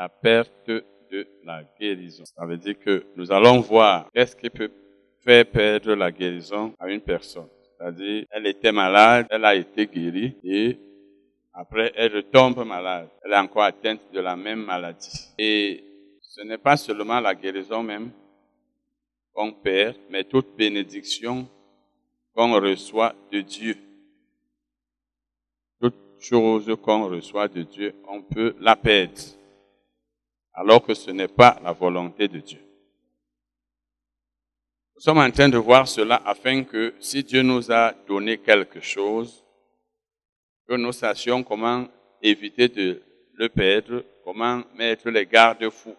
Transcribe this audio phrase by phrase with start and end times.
[0.00, 0.70] la perte
[1.10, 2.24] de la guérison.
[2.24, 4.70] Ça veut dire que nous allons voir qu'est-ce qui peut
[5.22, 7.48] faire perdre la guérison à une personne.
[7.76, 10.78] C'est-à-dire, elle était malade, elle a été guérie et
[11.52, 13.10] après, elle retombe malade.
[13.22, 15.28] Elle est encore atteinte de la même maladie.
[15.36, 15.84] Et
[16.22, 18.10] ce n'est pas seulement la guérison même
[19.34, 21.46] qu'on perd, mais toute bénédiction
[22.34, 23.76] qu'on reçoit de Dieu.
[25.78, 29.20] Toute chose qu'on reçoit de Dieu, on peut la perdre,
[30.52, 32.60] alors que ce n'est pas la volonté de Dieu.
[34.94, 38.80] Nous sommes en train de voir cela afin que si Dieu nous a donné quelque
[38.80, 39.44] chose,
[40.68, 41.88] que nous sachions comment
[42.20, 45.96] éviter de le perdre, comment mettre les garde-fous,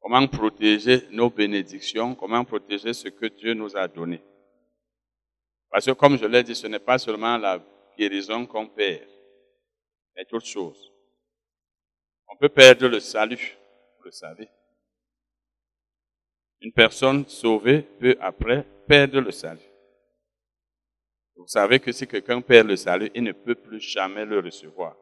[0.00, 4.22] comment protéger nos bénédictions, comment protéger ce que Dieu nous a donné.
[5.68, 7.60] Parce que comme je l'ai dit, ce n'est pas seulement la
[7.98, 9.08] guérison qu'on perd,
[10.16, 10.93] mais toute chose.
[12.28, 13.56] On peut perdre le salut,
[13.98, 14.48] vous le savez.
[16.60, 19.60] Une personne sauvée peut après perdre le salut.
[21.36, 24.96] Vous savez que si quelqu'un perd le salut, il ne peut plus jamais le recevoir.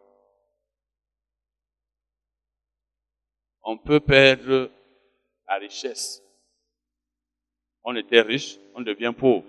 [3.63, 4.71] On peut perdre
[5.47, 6.23] la richesse.
[7.85, 9.47] On était riche, on devient pauvre.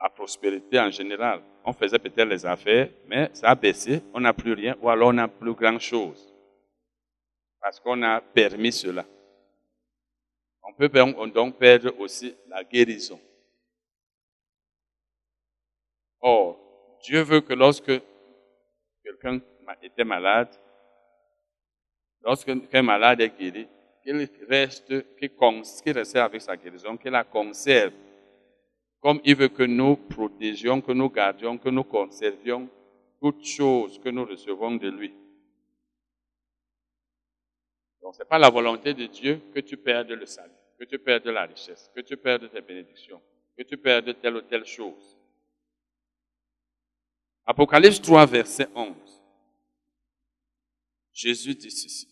[0.00, 1.42] La prospérité en général.
[1.64, 5.08] On faisait peut-être les affaires, mais ça a baissé, on n'a plus rien, ou alors
[5.08, 6.36] on n'a plus grand-chose
[7.66, 9.04] parce qu'on a permis cela.
[10.62, 13.18] On peut donc perdre aussi la guérison.
[16.20, 17.90] Or, Dieu veut que lorsque
[19.02, 19.40] quelqu'un
[19.82, 20.48] était malade,
[22.22, 23.66] lorsque quelqu'un malade est guéri,
[24.00, 27.92] qu'il reste, qu'il reste avec sa guérison, qu'il la conserve.
[29.06, 32.68] Comme il veut que nous protégions, que nous gardions, que nous conservions
[33.20, 35.14] toutes choses que nous recevons de lui.
[38.02, 40.98] Donc, ce n'est pas la volonté de Dieu que tu perdes le salut, que tu
[40.98, 43.22] perdes la richesse, que tu perdes tes bénédictions,
[43.56, 45.16] que tu perdes telle ou telle chose.
[47.44, 48.96] Apocalypse 3, verset 11.
[51.12, 52.08] Jésus dit ceci.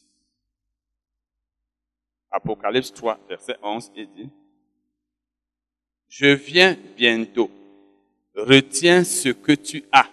[2.31, 4.31] Apocalypse 3, verset 11, il dit,
[6.16, 7.50] Je viens bientôt,
[8.36, 10.08] retiens ce que tu as.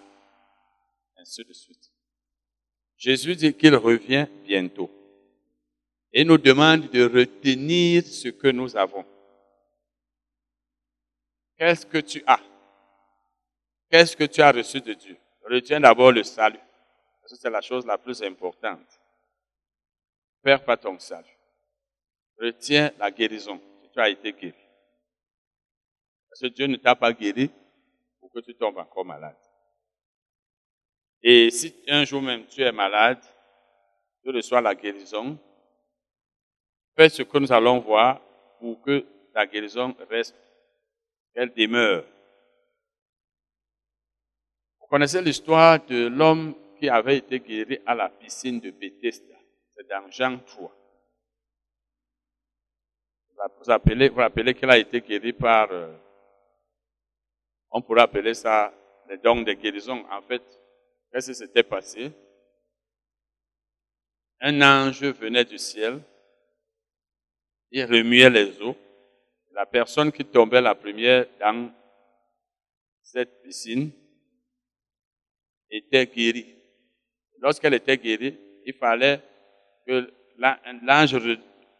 [1.16, 1.92] Ainsi de suite.
[2.98, 4.90] Jésus dit qu'il revient bientôt
[6.12, 9.06] et nous demande de retenir ce que nous avons.
[11.56, 12.42] Qu'est-ce que tu as?
[13.92, 15.18] Qu'est-ce que tu as reçu de Dieu?
[15.44, 16.58] Retiens d'abord le salut.
[17.22, 19.00] Parce que c'est la chose la plus importante.
[20.42, 21.38] Perds pas ton salut.
[22.40, 24.71] Retiens la guérison, si tu as été guéri.
[26.32, 27.52] Parce que Dieu ne t'a pas guéri
[28.20, 29.36] pour que tu tombes encore malade.
[31.22, 33.22] Et si un jour même tu es malade,
[34.24, 35.38] tu reçois la guérison,
[36.96, 38.22] Fais ce que nous allons voir
[38.60, 40.36] pour que la guérison reste,
[41.34, 42.04] qu'elle demeure.
[44.80, 49.36] Vous connaissez l'histoire de l'homme qui avait été guéri à la piscine de Bethesda.
[49.74, 50.78] C'est dans Jean 3.
[53.30, 55.96] Vous rappelez, vous rappelez qu'il a été guéri par, euh,
[57.72, 58.74] on pourrait appeler ça
[59.10, 60.06] les dons de guérison.
[60.12, 60.42] En fait,
[61.12, 62.12] qu'est-ce qui s'était passé?
[64.40, 66.02] Un ange venait du ciel
[67.72, 68.76] il remuait les eaux.
[69.54, 71.72] La personne qui tombait la première dans
[73.02, 73.92] cette piscine
[75.70, 76.56] était guérie.
[77.40, 79.22] Lorsqu'elle était guérie, il fallait
[79.86, 81.16] que l'ange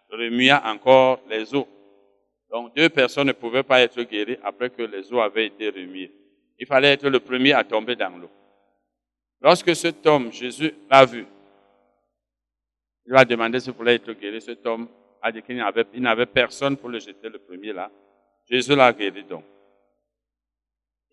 [0.10, 1.68] remuait encore les eaux.
[2.52, 6.12] Donc deux personnes ne pouvaient pas être guéries après que les eaux avaient été remuées.
[6.60, 8.30] Il fallait être le premier à tomber dans l'eau.
[9.40, 11.26] Lorsque cet homme, Jésus, l'a vu,
[13.06, 14.42] il va demander s'il voulait être guéri.
[14.42, 14.88] Cet homme
[15.22, 15.58] a dit qu'il
[16.02, 17.90] n'avait personne pour le jeter le premier là.
[18.50, 19.46] Jésus l'a guéri donc.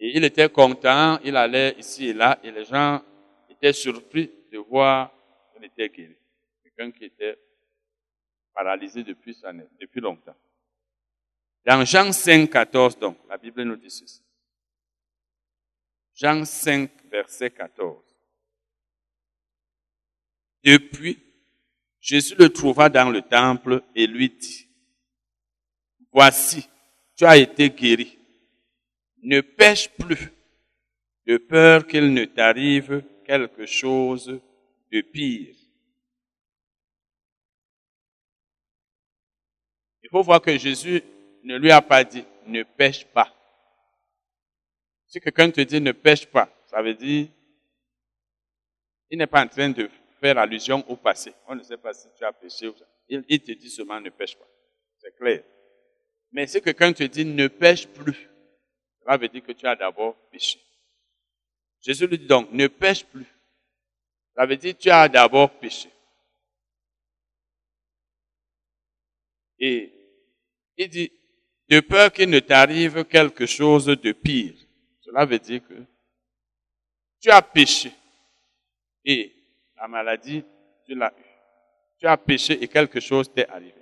[0.00, 3.00] Et il était content, il allait ici et là, et les gens
[3.48, 5.12] étaient surpris de voir
[5.54, 6.16] qu'il était guéri.
[6.62, 7.38] Quelqu'un qui était
[8.54, 10.34] paralysé depuis longtemps.
[11.64, 14.22] Dans Jean 5, 14, donc, la Bible nous dit ceci.
[16.14, 18.02] Jean 5, verset 14.
[20.64, 21.22] Depuis,
[22.00, 24.68] Jésus le trouva dans le temple et lui dit,
[26.12, 26.68] Voici,
[27.16, 28.18] tu as été guéri.
[29.22, 30.32] Ne pêche plus,
[31.26, 34.40] de peur qu'il ne t'arrive quelque chose
[34.90, 35.54] de pire.
[40.02, 41.02] Il faut voir que Jésus
[41.48, 43.34] ne lui a pas dit ne pêche pas.
[45.06, 47.28] Si quelqu'un te dit ne pêche pas, ça veut dire
[49.10, 49.90] Il n'est pas en train de
[50.20, 51.32] faire allusion au passé.
[51.46, 52.84] On ne sait pas si tu as péché ou ça.
[53.08, 54.46] Il, te dit seulement ne pêche pas.
[54.98, 55.42] C'est clair.
[56.32, 58.28] Mais si quelqu'un te dit ne pêche plus,
[59.00, 60.60] cela veut dire que tu as d'abord péché.
[61.80, 63.26] Jésus lui dit donc ne pêche plus.
[64.36, 65.88] Ça veut dire tu as d'abord péché.
[69.58, 69.98] Et
[70.76, 71.10] il dit,
[71.68, 74.54] de peur qu'il ne t'arrive quelque chose de pire.
[75.00, 75.74] Cela veut dire que
[77.20, 77.92] tu as péché
[79.04, 79.32] et
[79.76, 80.44] la maladie,
[80.84, 81.24] tu l'as eu.
[81.98, 83.74] Tu as péché et quelque chose t'est arrivé.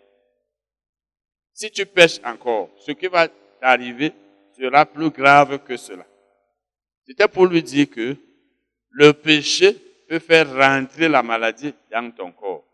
[1.52, 3.28] Si tu pêches encore, ce qui va
[3.60, 4.12] t'arriver
[4.52, 6.06] sera plus grave que cela.
[7.06, 8.16] C'était pour lui dire que
[8.90, 9.74] le péché
[10.08, 12.65] peut faire rentrer la maladie dans ton corps.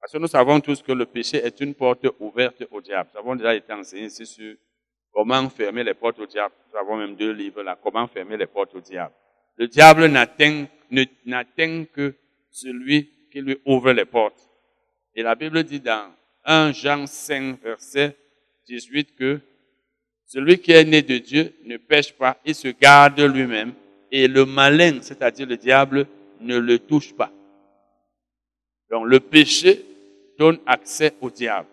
[0.00, 3.10] Parce que nous savons tous que le péché est une porte ouverte au diable.
[3.14, 4.54] Nous avons déjà été enseignés ici sur
[5.12, 6.54] comment fermer les portes au diable.
[6.70, 9.12] Nous avons même deux livres là, comment fermer les portes au diable.
[9.56, 10.66] Le diable n'atteint,
[11.92, 12.14] que
[12.50, 14.48] celui qui lui ouvre les portes.
[15.14, 16.12] Et la Bible dit dans
[16.44, 18.16] 1 Jean 5, verset
[18.68, 19.40] 18 que
[20.26, 23.72] celui qui est né de Dieu ne pêche pas, il se garde lui-même
[24.12, 26.06] et le malin, c'est-à-dire le diable,
[26.40, 27.32] ne le touche pas.
[28.90, 29.84] Donc le péché
[30.38, 31.68] donne accès au diable.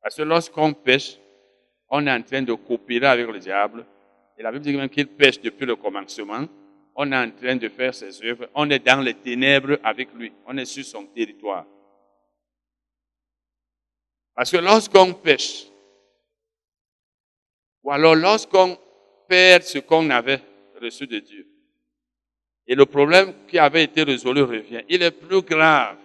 [0.00, 1.18] Parce que lorsqu'on pêche,
[1.88, 3.84] on est en train de coopérer avec le diable.
[4.36, 6.46] Et la Bible dit même qu'il pêche depuis le commencement.
[6.94, 8.48] On est en train de faire ses œuvres.
[8.54, 10.32] On est dans les ténèbres avec lui.
[10.46, 11.66] On est sur son territoire.
[14.34, 15.66] Parce que lorsqu'on pêche,
[17.82, 18.78] ou alors lorsqu'on
[19.26, 20.40] perd ce qu'on avait
[20.80, 21.46] reçu de Dieu,
[22.70, 25.96] et le problème qui avait été résolu revient, il est plus grave.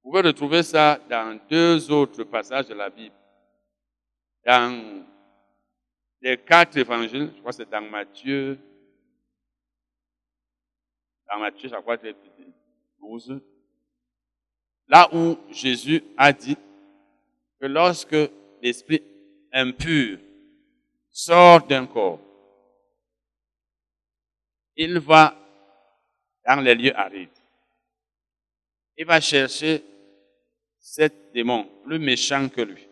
[0.00, 3.16] Vous pouvez retrouver ça dans deux autres passages de la Bible.
[4.46, 5.04] Dans
[6.22, 8.58] les quatre évangiles, je crois que c'est dans Matthieu,
[11.28, 12.16] dans Matthieu, je crois que c'est
[13.00, 13.40] 12,
[14.86, 16.56] là où Jésus a dit
[17.60, 18.16] que lorsque
[18.62, 19.02] l'esprit
[19.52, 20.18] impur
[21.10, 22.20] sort d'un corps,
[24.78, 25.36] il va
[26.46, 27.28] dans les lieux arides.
[28.96, 29.82] Il va chercher
[30.78, 32.86] sept démons plus méchants que lui.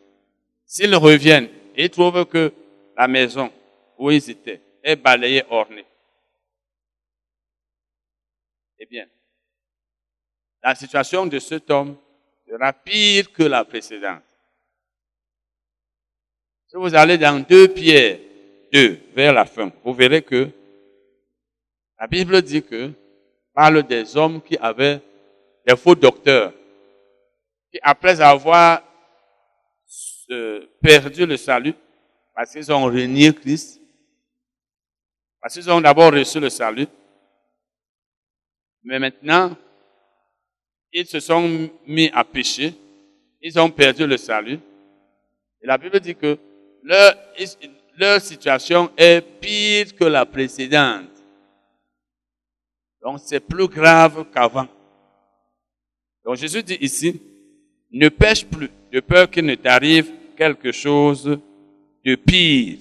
[0.66, 2.52] S'ils reviennent et trouvent que
[2.96, 3.50] la maison
[3.98, 5.86] où ils étaient est balayée, ornée,
[8.78, 9.06] eh bien,
[10.62, 11.96] la situation de cet homme
[12.46, 14.22] sera pire que la précédente.
[16.66, 18.18] Si vous allez dans deux Pierre
[18.72, 20.50] 2 vers la fin, vous verrez que
[21.98, 22.90] la Bible dit que
[23.54, 25.00] parle des hommes qui avaient
[25.66, 26.52] des faux docteurs
[27.82, 28.82] après avoir
[30.30, 31.74] euh, perdu le salut,
[32.34, 33.80] parce qu'ils ont renié Christ,
[35.40, 36.86] parce qu'ils ont d'abord reçu le salut,
[38.82, 39.56] mais maintenant,
[40.92, 42.74] ils se sont mis à pécher,
[43.40, 44.58] ils ont perdu le salut.
[45.62, 46.38] Et la Bible dit que
[46.82, 47.14] leur,
[47.96, 51.15] leur situation est pire que la précédente.
[53.06, 54.66] Donc c'est plus grave qu'avant.
[56.24, 57.22] Donc Jésus dit ici,
[57.92, 61.38] ne pêche plus, de peur qu'il ne t'arrive quelque chose
[62.04, 62.78] de pire.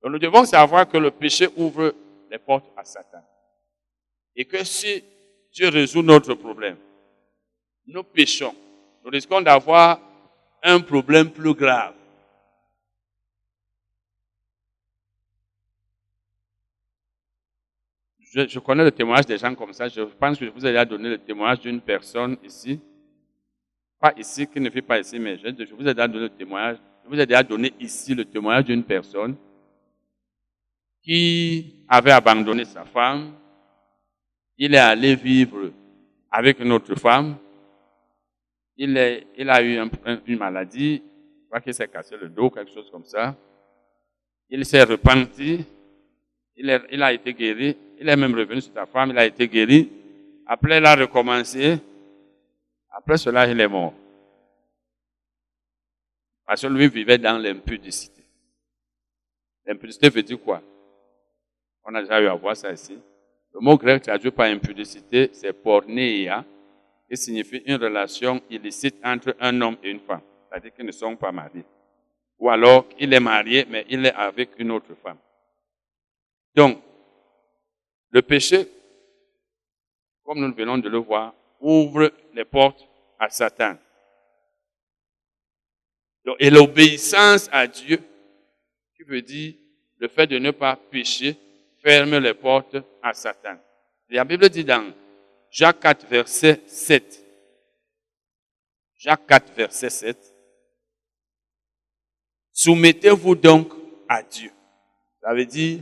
[0.00, 1.94] Donc nous devons savoir que le péché ouvre
[2.30, 3.22] les portes à Satan.
[4.34, 5.04] Et que si
[5.52, 6.78] Dieu résout notre problème,
[7.86, 8.54] nous péchons,
[9.04, 10.00] nous risquons d'avoir
[10.62, 11.97] un problème plus grave.
[18.46, 19.88] Je, connais le témoignage des gens comme ça.
[19.88, 22.80] Je pense que je vous ai déjà donné le témoignage d'une personne ici
[24.00, 26.78] pas ici, qui ne fait pas ici, mais je, vous ai déjà donné le témoignage.
[27.04, 29.36] Je vous ai déjà donné ici le témoignage d'une personne
[31.02, 33.32] qui avait abandonné sa femme.
[34.56, 35.72] Il est allé vivre
[36.30, 37.36] avec une autre femme.
[38.76, 39.80] Il, a eu
[40.26, 41.02] une maladie.
[41.42, 43.34] Je crois qu'il s'est cassé le dos, quelque chose comme ça.
[44.48, 45.64] Il s'est repenti.
[46.56, 46.70] Il
[47.02, 47.76] a été guéri.
[48.00, 49.10] Il est même revenu sur sa femme.
[49.10, 49.90] Il a été guéri.
[50.46, 51.78] Après, il a recommencé.
[52.90, 53.94] Après cela, il est mort.
[56.46, 58.22] Parce que lui vivait dans l'impudicité.
[59.66, 60.62] L'impudicité veut dire quoi?
[61.84, 62.98] On a déjà eu à voir ça ici.
[63.54, 66.44] Le mot grec traduit par impudicité, c'est porneia,
[67.08, 70.20] qui signifie une relation illicite entre un homme et une femme.
[70.48, 71.64] C'est-à-dire qu'ils ne sont pas mariés.
[72.38, 75.18] Ou alors, il est marié, mais il est avec une autre femme.
[76.54, 76.78] Donc,
[78.10, 78.68] le péché,
[80.24, 82.86] comme nous venons de le voir, ouvre les portes
[83.18, 83.76] à Satan.
[86.38, 87.98] et l'obéissance à Dieu,
[88.94, 89.54] qui veut dire
[89.98, 91.36] le fait de ne pas pécher,
[91.82, 93.56] ferme les portes à Satan.
[94.10, 94.92] La Bible dit dans
[95.50, 97.24] Jacques 4, verset 7.
[98.96, 100.34] Jacques 4, verset 7.
[102.52, 103.72] Soumettez-vous donc
[104.08, 104.50] à Dieu.
[105.22, 105.80] Ça veut dire,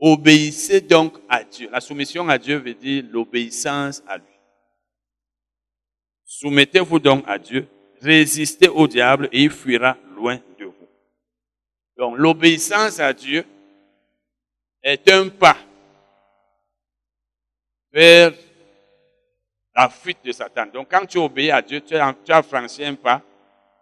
[0.00, 1.68] obéissez donc à Dieu.
[1.70, 4.24] La soumission à Dieu veut dire l'obéissance à lui.
[6.24, 7.66] Soumettez-vous donc à Dieu,
[8.00, 10.88] résistez au diable et il fuira loin de vous.
[11.96, 13.44] Donc l'obéissance à Dieu
[14.82, 15.56] est un pas
[17.92, 18.32] vers
[19.74, 20.66] la fuite de Satan.
[20.72, 23.20] Donc quand tu obéis à Dieu, tu as, franchi un pas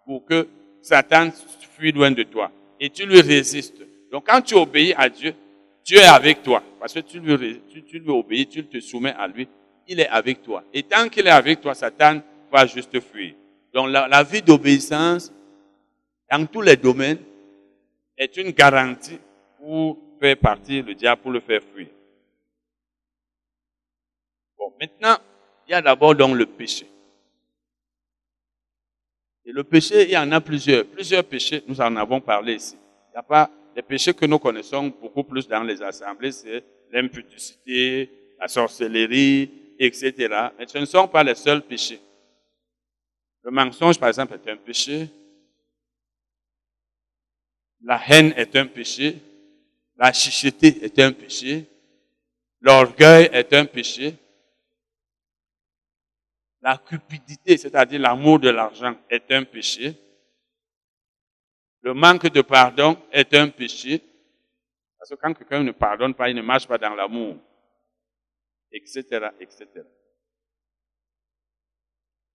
[0.05, 0.49] pour que
[0.83, 1.31] Satan
[1.77, 2.51] fuit loin de toi.
[2.81, 3.83] Et tu lui résistes.
[4.11, 5.35] Donc quand tu obéis à Dieu,
[5.89, 6.63] Dieu est avec toi.
[6.79, 7.33] Parce que tu lui,
[8.11, 9.49] obéis, tu te soumets à lui.
[9.87, 10.63] Il est avec toi.
[10.75, 12.21] Et tant qu'il est avec toi, Satan
[12.53, 13.35] va juste fuir.
[13.73, 15.33] Donc la, la vie d'obéissance,
[16.31, 17.21] dans tous les domaines,
[18.19, 19.19] est une garantie
[19.59, 21.87] pour faire partir le diable, pour le faire fuir.
[24.59, 25.17] Bon, maintenant,
[25.67, 26.87] il y a d'abord donc le péché.
[29.47, 30.85] Et le péché, il y en a plusieurs.
[30.85, 32.77] Plusieurs péchés, nous en avons parlé ici.
[33.09, 36.65] Il n'y a pas les péchés que nous connaissons beaucoup plus dans les assemblées, c'est
[36.91, 40.49] l'impudicité, la sorcellerie, etc.
[40.59, 42.01] Mais ce ne sont pas les seuls péchés.
[43.45, 45.09] Le mensonge, par exemple, est un péché.
[47.85, 49.17] La haine est un péché.
[49.97, 51.65] La chicheté est un péché.
[52.61, 54.17] L'orgueil est un péché.
[56.63, 59.95] La cupidité, c'est-à-dire l'amour de l'argent, est un péché.
[61.89, 64.03] Le manque de pardon est un péché.
[64.99, 67.37] Parce que quand quelqu'un ne pardonne pas, il ne marche pas dans l'amour.
[68.71, 69.01] Etc.,
[69.41, 69.67] etc.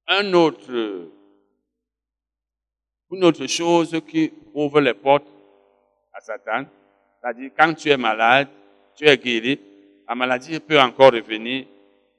[0.07, 0.71] Un autre,
[3.11, 5.27] une autre chose qui ouvre les portes
[6.13, 6.65] à Satan,
[7.21, 8.47] c'est-à-dire quand tu es malade,
[8.95, 9.61] tu es guéri,
[10.07, 11.67] la maladie peut encore revenir,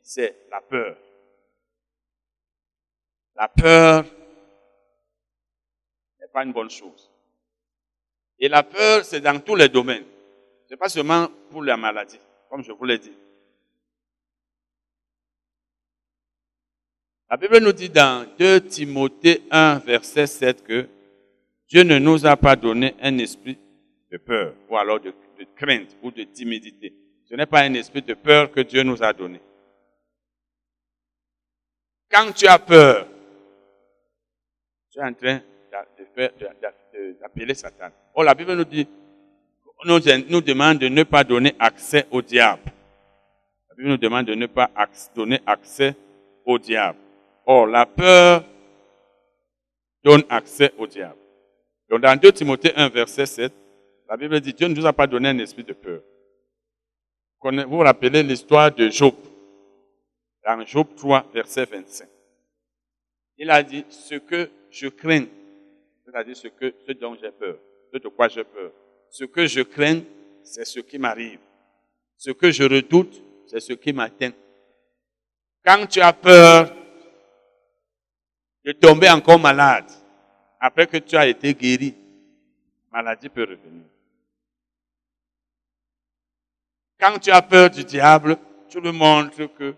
[0.00, 0.96] c'est la peur.
[3.34, 4.04] La peur
[6.20, 7.10] n'est pas une bonne chose.
[8.44, 10.04] Et la peur, c'est dans tous les domaines.
[10.68, 12.20] C'est pas seulement pour la maladie,
[12.50, 13.16] comme je vous l'ai dit.
[17.30, 20.86] La Bible nous dit dans 2 Timothée 1, verset 7 que
[21.68, 23.56] Dieu ne nous a pas donné un esprit
[24.12, 26.92] de peur, ou alors de, de crainte, ou de timidité.
[27.24, 29.40] Ce n'est pas un esprit de peur que Dieu nous a donné.
[32.10, 33.08] Quand tu as peur,
[34.90, 35.40] tu es en train
[36.16, 37.90] d'appeler Satan.
[38.14, 38.86] Oh, la Bible nous dit,
[39.84, 42.62] nous, nous demande de ne pas donner accès au diable.
[43.68, 44.70] La Bible nous demande de ne pas
[45.14, 45.94] donner accès
[46.44, 46.98] au diable.
[47.46, 48.44] Or, la peur
[50.02, 51.18] donne accès au diable.
[51.90, 53.52] Donc, dans 2 Timothée 1, verset 7,
[54.08, 56.00] la Bible dit, Dieu ne nous a pas donné un esprit de peur.
[57.42, 59.14] Vous vous rappelez l'histoire de Job.
[60.46, 62.08] Dans Job 3, verset 25.
[63.36, 65.26] Il a dit, ce que je crains,
[66.14, 67.56] c'est-à-dire ce, que, ce dont j'ai peur,
[67.92, 68.70] ce de quoi j'ai peur.
[69.10, 70.00] Ce que je crains,
[70.44, 71.40] c'est ce qui m'arrive.
[72.16, 74.30] Ce que je redoute, c'est ce qui m'atteint.
[75.64, 76.72] Quand tu as peur
[78.64, 79.90] de tomber encore malade,
[80.60, 81.96] après que tu as été guéri,
[82.92, 83.84] maladie peut revenir.
[87.00, 88.36] Quand tu as peur du diable,
[88.68, 89.74] tu lui montres que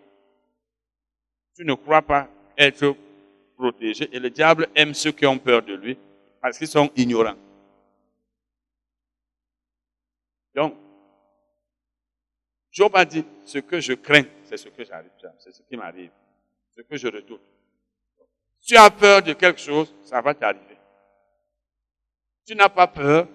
[1.54, 2.28] tu ne crois pas
[2.58, 2.94] être
[3.56, 4.10] protégé.
[4.12, 5.96] Et le diable aime ceux qui ont peur de lui
[6.46, 7.34] parce qu'ils sont ignorants.
[10.54, 10.76] Donc,
[12.70, 15.10] Job a dit, ce que je crains, c'est ce que j'arrive,
[15.40, 16.12] c'est ce qui m'arrive,
[16.70, 17.40] ce que je redoute.
[18.64, 20.78] Tu as peur de quelque chose, ça va t'arriver.
[22.46, 23.26] Tu n'as pas peur,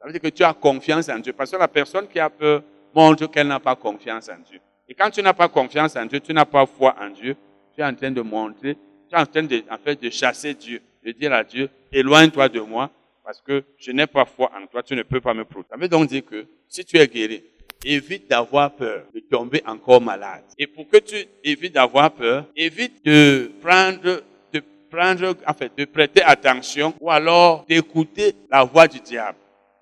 [0.00, 1.32] ça veut dire que tu as confiance en Dieu.
[1.34, 4.60] Parce que la personne qui a peur montre qu'elle n'a pas confiance en Dieu.
[4.88, 7.36] Et quand tu n'as pas confiance en Dieu, tu n'as pas foi en Dieu,
[7.72, 8.76] tu es en train de montrer
[9.08, 12.48] tu es en train de, en fait, de chasser Dieu, de dire à Dieu, éloigne-toi
[12.48, 12.90] de moi,
[13.24, 15.68] parce que je n'ai pas foi en toi, tu ne peux pas me protéger.
[15.70, 17.42] Ça veut donc dire que si tu es guéri,
[17.84, 20.44] évite d'avoir peur de tomber encore malade.
[20.58, 25.84] Et pour que tu évites d'avoir peur, évite de prendre, de prendre, en fait, de
[25.84, 29.38] prêter attention ou alors d'écouter la voix du diable.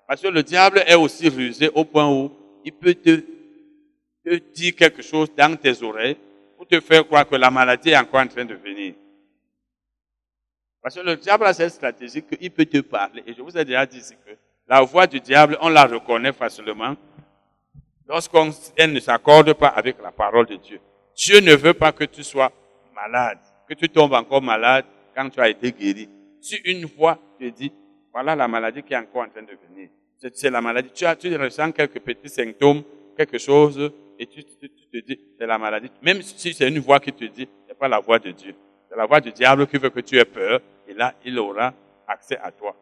[0.07, 2.31] Parce que le diable est aussi rusé au point où
[2.65, 3.23] il peut te,
[4.25, 6.17] te dire quelque chose dans tes oreilles
[6.57, 8.95] pour te faire croire que la maladie est encore en train de venir.
[10.87, 13.25] Parce que le diable a cette stratégie qu'il peut te parler.
[13.27, 14.31] Et je vous ai déjà dit que
[14.69, 16.95] la voix du diable, on la reconnaît facilement
[18.07, 20.79] lorsqu'elle ne s'accorde pas avec la parole de Dieu.
[21.17, 22.53] Dieu ne veut pas que tu sois
[22.95, 26.09] malade, que tu tombes encore malade quand tu as été guéri.
[26.41, 27.73] Si une voix te dit,
[28.13, 29.89] voilà la maladie qui est encore en train de venir,
[30.35, 30.91] c'est la maladie.
[30.95, 32.85] Tu, as, tu ressens quelques petits symptômes,
[33.17, 33.91] quelque chose,
[34.21, 35.91] et tu, tu, te dis, c'est la maladie.
[36.01, 38.55] Même si c'est une voix qui te dit, n'est pas la voix de Dieu.
[38.89, 41.73] C'est la voix du diable qui veut que tu aies peur, et là, il aura
[42.07, 42.75] accès à toi.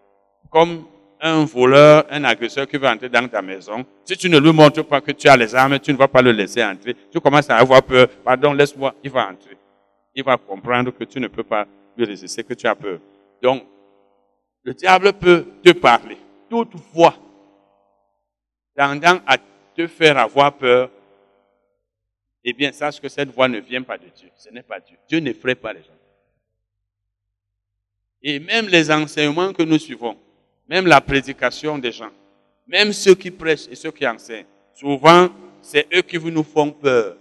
[0.51, 0.85] Comme
[1.21, 4.85] un voleur, un agresseur qui veut entrer dans ta maison, si tu ne lui montres
[4.85, 6.95] pas que tu as les armes, tu ne vas pas le laisser entrer.
[7.11, 8.09] Tu commences à avoir peur.
[8.23, 9.57] Pardon, laisse-moi, il va entrer.
[10.15, 12.99] Il va comprendre que tu ne peux pas lui résister, que tu as peur.
[13.43, 13.65] Donc,
[14.63, 16.19] le diable peut te parler.
[16.51, 17.15] Toutefois,
[18.77, 20.91] tendant à te faire avoir peur,
[22.45, 24.29] eh bien, sache que cette voix ne vient pas de Dieu.
[24.37, 24.97] Ce n'est pas Dieu.
[25.09, 26.04] Dieu ne ferait pas les gens.
[28.27, 30.17] Et même les enseignements que nous suivons,
[30.67, 32.11] même la prédication des gens,
[32.67, 35.29] même ceux qui prêchent et ceux qui enseignent, souvent,
[35.61, 37.17] c'est eux qui nous font peur.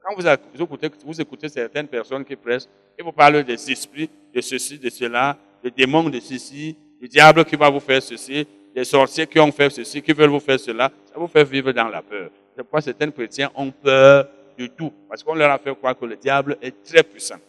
[0.00, 4.88] Quand vous écoutez, certaines personnes qui prêchent, et vous parlent des esprits, de ceci, de
[4.90, 9.40] cela, des démons de ceci, du diable qui va vous faire ceci, des sorciers qui
[9.40, 12.30] ont fait ceci, qui veulent vous faire cela, ça vous fait vivre dans la peur.
[12.54, 16.04] C'est pourquoi certains chrétiens ont peur de tout, parce qu'on leur a fait croire que
[16.04, 17.40] le diable est très puissant.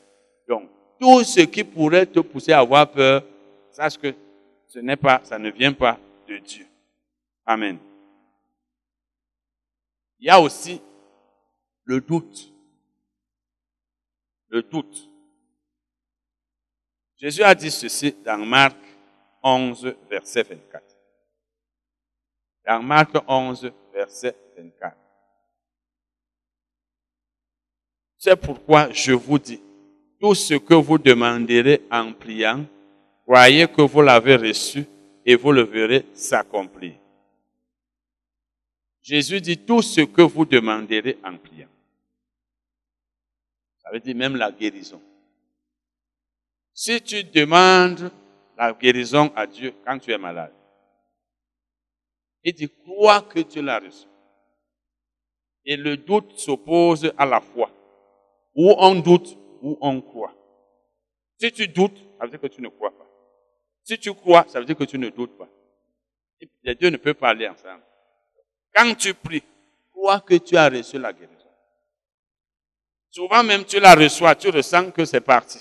[0.47, 3.23] Donc, tout ce qui pourrait te pousser à avoir peur,
[3.71, 4.13] sache que
[4.67, 6.65] ce n'est pas, ça ne vient pas de Dieu.
[7.45, 7.77] Amen.
[10.19, 10.81] Il y a aussi
[11.83, 12.51] le doute.
[14.47, 15.09] Le doute.
[17.17, 18.77] Jésus a dit ceci dans Marc
[19.41, 20.83] 11, verset 24.
[22.65, 24.97] Dans Marc 11, verset 24.
[28.17, 29.61] C'est pourquoi je vous dis,
[30.19, 32.65] tout ce que vous demanderez en priant,
[33.25, 34.85] croyez que vous l'avez reçu
[35.25, 36.93] et vous le verrez s'accomplir.
[39.01, 41.67] Jésus dit tout ce que vous demanderez en priant.
[43.83, 45.01] Ça veut dire même la guérison.
[46.73, 48.11] Si tu demandes
[48.57, 50.51] la guérison à Dieu quand tu es malade,
[52.43, 54.07] il dit crois que tu l'as reçu.
[55.65, 57.71] Et le doute s'oppose à la foi.
[58.55, 60.33] Ou on doute, ou on croit.
[61.39, 63.07] Si tu doutes, ça veut dire que tu ne crois pas.
[63.83, 65.49] Si tu crois, ça veut dire que tu ne doutes pas.
[66.63, 67.81] Les deux ne peuvent pas aller ensemble.
[68.75, 69.43] Quand tu pries,
[69.91, 71.33] crois que tu as reçu la guérison.
[73.09, 75.59] Souvent même tu la reçois, tu ressens que c'est parti.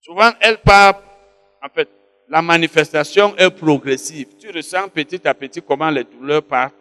[0.00, 1.00] Souvent elle part,
[1.62, 1.88] en fait,
[2.28, 4.36] la manifestation est progressive.
[4.38, 6.74] Tu ressens petit à petit comment les douleurs partent,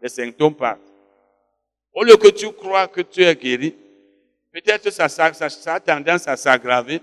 [0.00, 0.78] les symptômes partent.
[1.92, 3.74] Au lieu que tu crois que tu es guéri,
[4.52, 7.00] peut-être ça, ça, a tendance à s'aggraver.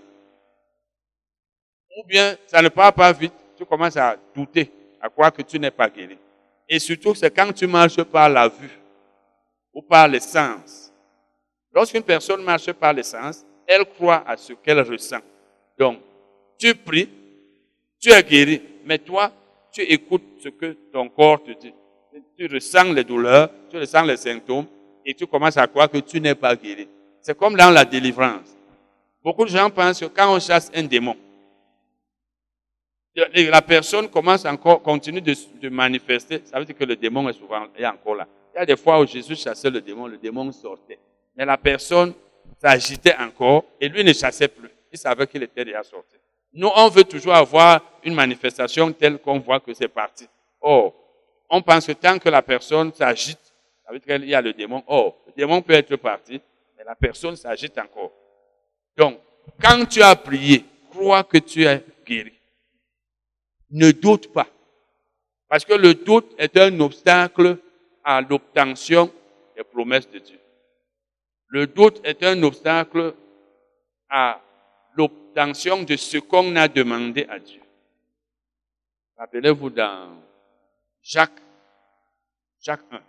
[1.98, 5.60] Ou bien ça ne part pas vite, tu commences à douter, à croire que tu
[5.60, 6.18] n'es pas guéri.
[6.68, 8.80] Et surtout, c'est quand tu marches par la vue
[9.74, 10.92] ou par les sens.
[11.74, 15.20] Lorsqu'une personne marche par les sens, elle croit à ce qu'elle ressent.
[15.78, 16.00] Donc,
[16.58, 17.10] tu pries,
[18.00, 19.32] tu es guéri, mais toi,
[19.72, 21.74] tu écoutes ce que ton corps te dit.
[22.38, 24.68] Tu ressens les douleurs, tu ressens les symptômes,
[25.06, 26.88] et tu commences à croire que tu n'es pas guéri.
[27.26, 28.56] C'est comme dans la délivrance.
[29.24, 31.18] Beaucoup de gens pensent que quand on chasse un démon,
[33.16, 37.66] la personne commence encore, continue de, manifester, ça veut dire que le démon est souvent
[37.76, 38.28] est encore là.
[38.54, 41.00] Il y a des fois où Jésus chassait le démon, le démon sortait.
[41.36, 42.14] Mais la personne
[42.62, 44.70] s'agitait encore et lui ne chassait plus.
[44.92, 46.18] Il savait qu'il était déjà sorti.
[46.54, 50.28] Nous, on veut toujours avoir une manifestation telle qu'on voit que c'est parti.
[50.62, 50.94] Or,
[51.50, 53.52] on pense que tant que la personne s'agite,
[53.84, 54.84] ça veut dire qu'il y a le démon.
[54.86, 56.40] Or, le démon peut être parti,
[56.86, 58.12] la personne s'agite encore.
[58.96, 59.20] Donc,
[59.62, 62.34] quand tu as prié, crois que tu es guéri.
[63.72, 64.48] Ne doute pas.
[65.50, 67.58] Parce que le doute est un obstacle
[68.04, 69.12] à l'obtention
[69.56, 70.40] des promesses de Dieu.
[71.48, 73.14] Le doute est un obstacle
[74.10, 74.42] à
[74.96, 77.62] l'obtention de ce qu'on a demandé à Dieu.
[79.18, 80.22] Rappelez-vous dans
[81.02, 81.42] Jacques,
[82.62, 83.02] Jacques 1,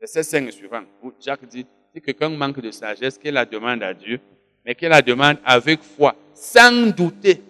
[0.00, 3.94] verset 5 suivant, où Jacques dit, si quelqu'un manque de sagesse, qu'il la demande à
[3.94, 4.20] Dieu,
[4.64, 7.40] mais qu'il la demande avec foi, sans douter.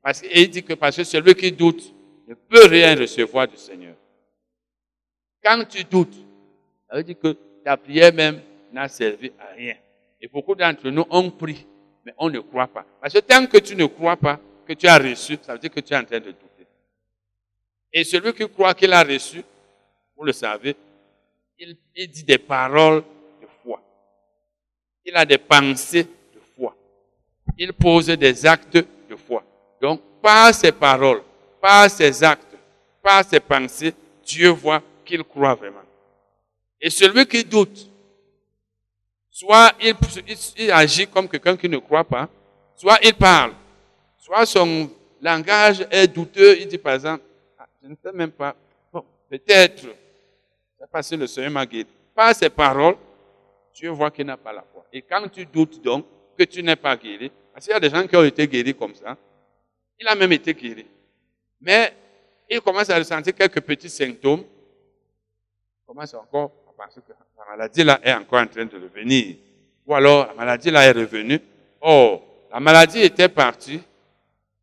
[0.00, 1.92] Parce qu'il dit que parce que celui qui doute
[2.28, 3.94] ne peut rien recevoir du Seigneur.
[5.42, 6.14] Quand tu doutes,
[6.88, 8.40] ça veut dire que ta prière même
[8.72, 9.74] n'a servi à rien.
[10.20, 11.66] Et beaucoup d'entre nous ont pris,
[12.06, 12.86] mais on ne croit pas.
[13.00, 15.70] Parce que tant que tu ne crois pas que tu as reçu, ça veut dire
[15.70, 16.66] que tu es en train de douter.
[17.92, 19.42] Et celui qui croit qu'il a reçu,
[20.16, 20.76] vous le savez,
[21.58, 21.76] il,
[22.08, 23.02] dit des paroles.
[25.04, 26.74] Il a des pensées de foi.
[27.58, 29.42] Il pose des actes de foi.
[29.80, 31.22] Donc, par ses paroles,
[31.60, 32.56] par ses actes,
[33.02, 35.82] par ses pensées, Dieu voit qu'il croit vraiment.
[36.80, 37.88] Et celui qui doute,
[39.30, 42.28] soit il, agit comme quelqu'un qui ne croit pas,
[42.76, 43.52] soit il parle,
[44.18, 47.22] soit son langage est douteux, il dit par exemple,
[47.58, 48.54] ah, je ne sais même pas.
[48.92, 49.86] Bon, peut-être,
[50.78, 51.86] c'est parce que le Seigneur m'a guéri.
[52.14, 52.96] Par ces paroles,
[53.72, 54.84] tu vois qu'il n'a pas la foi.
[54.92, 56.06] Et quand tu doutes donc
[56.36, 58.74] que tu n'es pas guéri, parce qu'il y a des gens qui ont été guéris
[58.74, 59.16] comme ça,
[59.98, 60.86] il a même été guéri.
[61.60, 61.92] Mais
[62.50, 64.40] il commence à ressentir quelques petits symptômes.
[64.40, 69.36] Il commence encore à penser que la maladie là est encore en train de revenir.
[69.86, 71.40] Ou alors la maladie là est revenue.
[71.80, 73.80] Oh, la maladie était partie,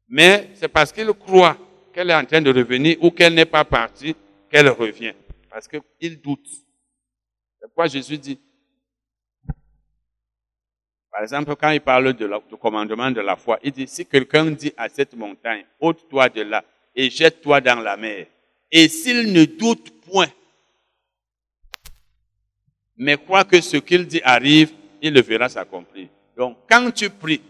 [0.08, 1.58] mais c'est parce qu'il croit
[1.93, 4.15] qu'elle est en train de revenir ou qu'elle n'est pas partie
[4.50, 5.13] qu'elle revient.
[5.50, 6.48] Parce qu'il doute.
[7.60, 8.39] C'est pourquoi Jésus dit,
[11.12, 14.45] par exemple, quand il parle de du commandement de la foi, il dit, si quelqu'un
[14.45, 16.63] dit à cette montagne, ôte-toi de là
[16.95, 18.28] et jette-toi dans la mer,
[18.72, 20.28] et s'il ne doute point,
[22.98, 26.08] mais croit que ce qu'il dit arrive, il le verra s'accomplir.
[26.36, 27.41] Donc, quand tu pries,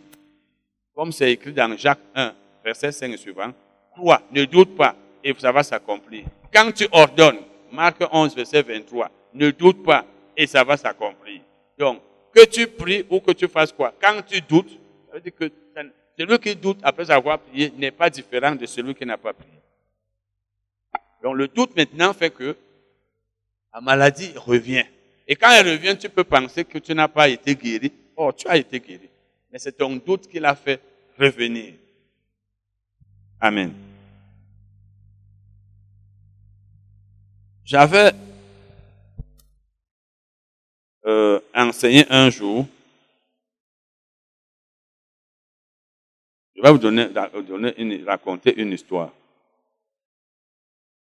[0.95, 3.51] comme c'est écrit dans Jacques 1, verset 5 et suivant,
[3.91, 6.25] crois, ne doute pas, et ça va s'accomplir.
[6.53, 7.39] Quand tu ordonnes,
[7.71, 11.41] Marc 11, verset 23, ne doute pas, et ça va s'accomplir.
[11.77, 12.01] Donc,
[12.33, 14.71] que tu pries ou que tu fasses quoi, quand tu doutes,
[15.07, 15.51] ça veut dire que
[16.17, 19.51] celui qui doute après avoir prié n'est pas différent de celui qui n'a pas prié.
[21.23, 22.55] Donc le doute maintenant fait que
[23.73, 24.85] la maladie revient.
[25.27, 27.91] Et quand elle revient, tu peux penser que tu n'as pas été guéri.
[28.15, 29.09] Oh, tu as été guéri.
[29.51, 30.81] Mais c'est ton doute qui l'a fait
[31.17, 31.73] revenir.
[33.39, 33.73] Amen.
[37.63, 38.11] J'avais
[41.09, 42.67] euh, enseigné un jour.
[46.55, 47.07] Je vais vous donner,
[47.77, 49.11] une, raconter une histoire.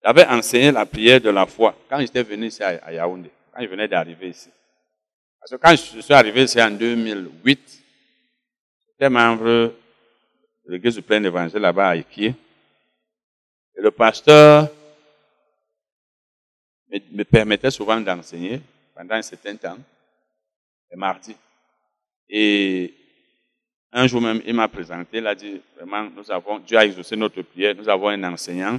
[0.03, 3.67] J'avais enseigné la prière de la foi quand j'étais venu ici à Yaoundé, quand je
[3.67, 4.49] venais d'arriver ici.
[5.41, 7.83] Parce que quand je suis arrivé ici en 2008,
[8.89, 9.75] j'étais membre de
[10.69, 12.35] l'église du plein évangile là-bas à Ikié.
[13.77, 14.71] Et le pasteur
[16.91, 18.63] me permettait souvent d'enseigner
[18.95, 19.79] pendant un certain temps,
[20.97, 21.37] mardi.
[22.29, 22.95] Et
[23.93, 27.17] un jour même, il m'a présenté, il a dit, vraiment, nous avons, Dieu a exaucé
[27.17, 28.79] notre prière, nous avons un enseignant.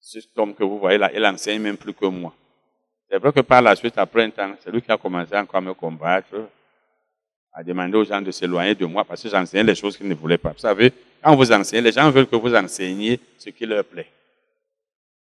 [0.00, 2.34] Cet homme que vous voyez là, il enseigne même plus que moi.
[3.08, 5.56] C'est vrai que par la suite, après un temps, c'est lui qui a commencé encore
[5.56, 6.48] à me combattre,
[7.52, 10.14] à demander aux gens de s'éloigner de moi parce que j'enseignais les choses qu'ils ne
[10.14, 10.50] voulaient pas.
[10.50, 14.10] Vous savez, quand vous enseignez, les gens veulent que vous enseigniez ce qui leur plaît.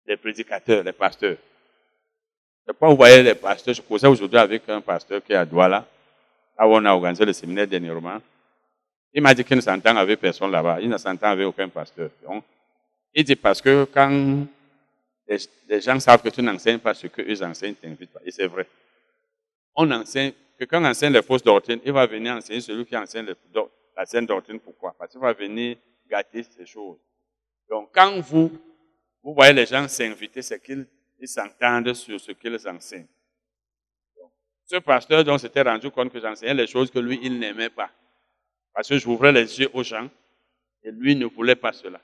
[0.06, 1.38] Les prédicateurs, les pasteurs.
[2.66, 3.74] C'est pourquoi vous voyez les pasteurs.
[3.74, 5.86] Je causais aujourd'hui avec un pasteur qui est à Douala,
[6.58, 8.20] là où on a organisé le séminaire dernièrement.
[9.14, 10.80] Il m'a dit qu'il ne s'entend avec personne là-bas.
[10.82, 12.10] Il ne s'entend avec aucun pasteur.
[13.14, 14.46] il dit parce que quand
[15.28, 18.22] les, gens savent que tu n'enseignes pas ce qu'eux enseignent, tu t'invitent pas.
[18.26, 18.68] Et c'est vrai.
[19.76, 23.34] On enseigne, quelqu'un enseigne les fausses doctrines, il va venir enseigner celui qui enseigne
[23.98, 24.60] la saine doctrine.
[24.60, 24.96] Pourquoi?
[24.98, 25.78] Parce qu'il va venir
[26.10, 26.98] gâter ces choses.
[27.70, 28.52] Donc, quand vous,
[29.24, 30.86] vous voyez les gens s'inviter, c'est qu'ils
[31.28, 33.08] s'entendent sur ce qu'ils enseignent.
[34.66, 37.90] ce pasteur donc s'était rendu compte que j'enseignais les choses que lui, il n'aimait pas.
[38.74, 40.10] Parce que j'ouvrais les yeux aux gens
[40.84, 42.02] et lui ne voulait pas cela.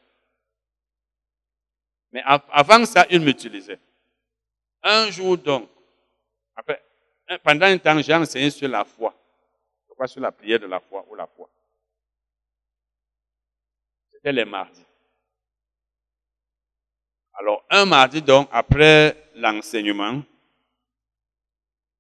[2.12, 3.80] Mais avant ça, il m'utilisait.
[4.84, 5.69] Un jour donc,
[6.56, 6.82] après,
[7.43, 9.13] pendant un temps, j'ai enseigné sur la foi.
[9.99, 11.49] Je sur la prière de la foi ou la foi.
[14.12, 14.86] C'était les mardis.
[17.39, 20.23] Alors, un mardi donc, après l'enseignement,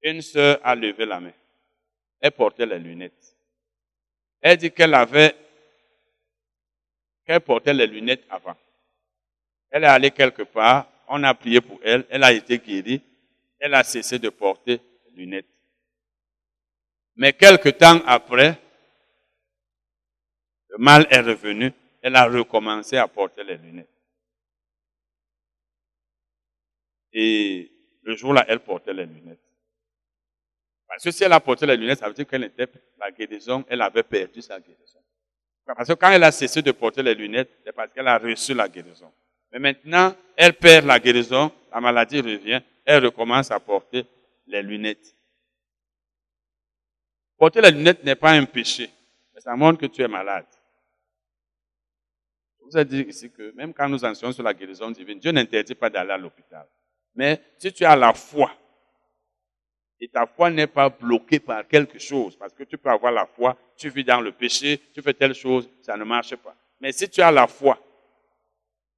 [0.01, 1.33] une sœur a levé la main.
[2.19, 3.35] Elle portait les lunettes.
[4.41, 5.35] Elle dit qu'elle avait,
[7.25, 8.55] qu'elle portait les lunettes avant.
[9.69, 13.01] Elle est allée quelque part, on a prié pour elle, elle a été guérie,
[13.59, 15.45] elle a cessé de porter les lunettes.
[17.15, 18.59] Mais quelque temps après,
[20.69, 21.71] le mal est revenu,
[22.01, 23.96] elle a recommencé à porter les lunettes.
[27.19, 27.71] Et
[28.03, 29.41] le jour-là, elle portait les lunettes.
[30.87, 32.67] Parce que si elle a porté les lunettes, ça veut dire qu'elle était
[32.99, 34.99] la guérison, elle avait perdu sa guérison.
[35.65, 38.53] Parce que quand elle a cessé de porter les lunettes, c'est parce qu'elle a reçu
[38.53, 39.11] la guérison.
[39.51, 44.05] Mais maintenant, elle perd la guérison, la maladie revient, elle recommence à porter
[44.45, 45.15] les lunettes.
[47.35, 48.91] Porter les lunettes n'est pas un péché,
[49.33, 50.45] mais ça montre que tu es malade.
[52.59, 55.31] Je vous ai dit ici que même quand nous enseignons sur la guérison divine, Dieu
[55.31, 56.67] n'interdit pas d'aller à l'hôpital.
[57.17, 58.51] Mais si tu as la foi,
[59.99, 63.25] et ta foi n'est pas bloquée par quelque chose, parce que tu peux avoir la
[63.25, 66.55] foi, tu vis dans le péché, tu fais telle chose, ça ne marche pas.
[66.79, 67.79] Mais si tu as la foi,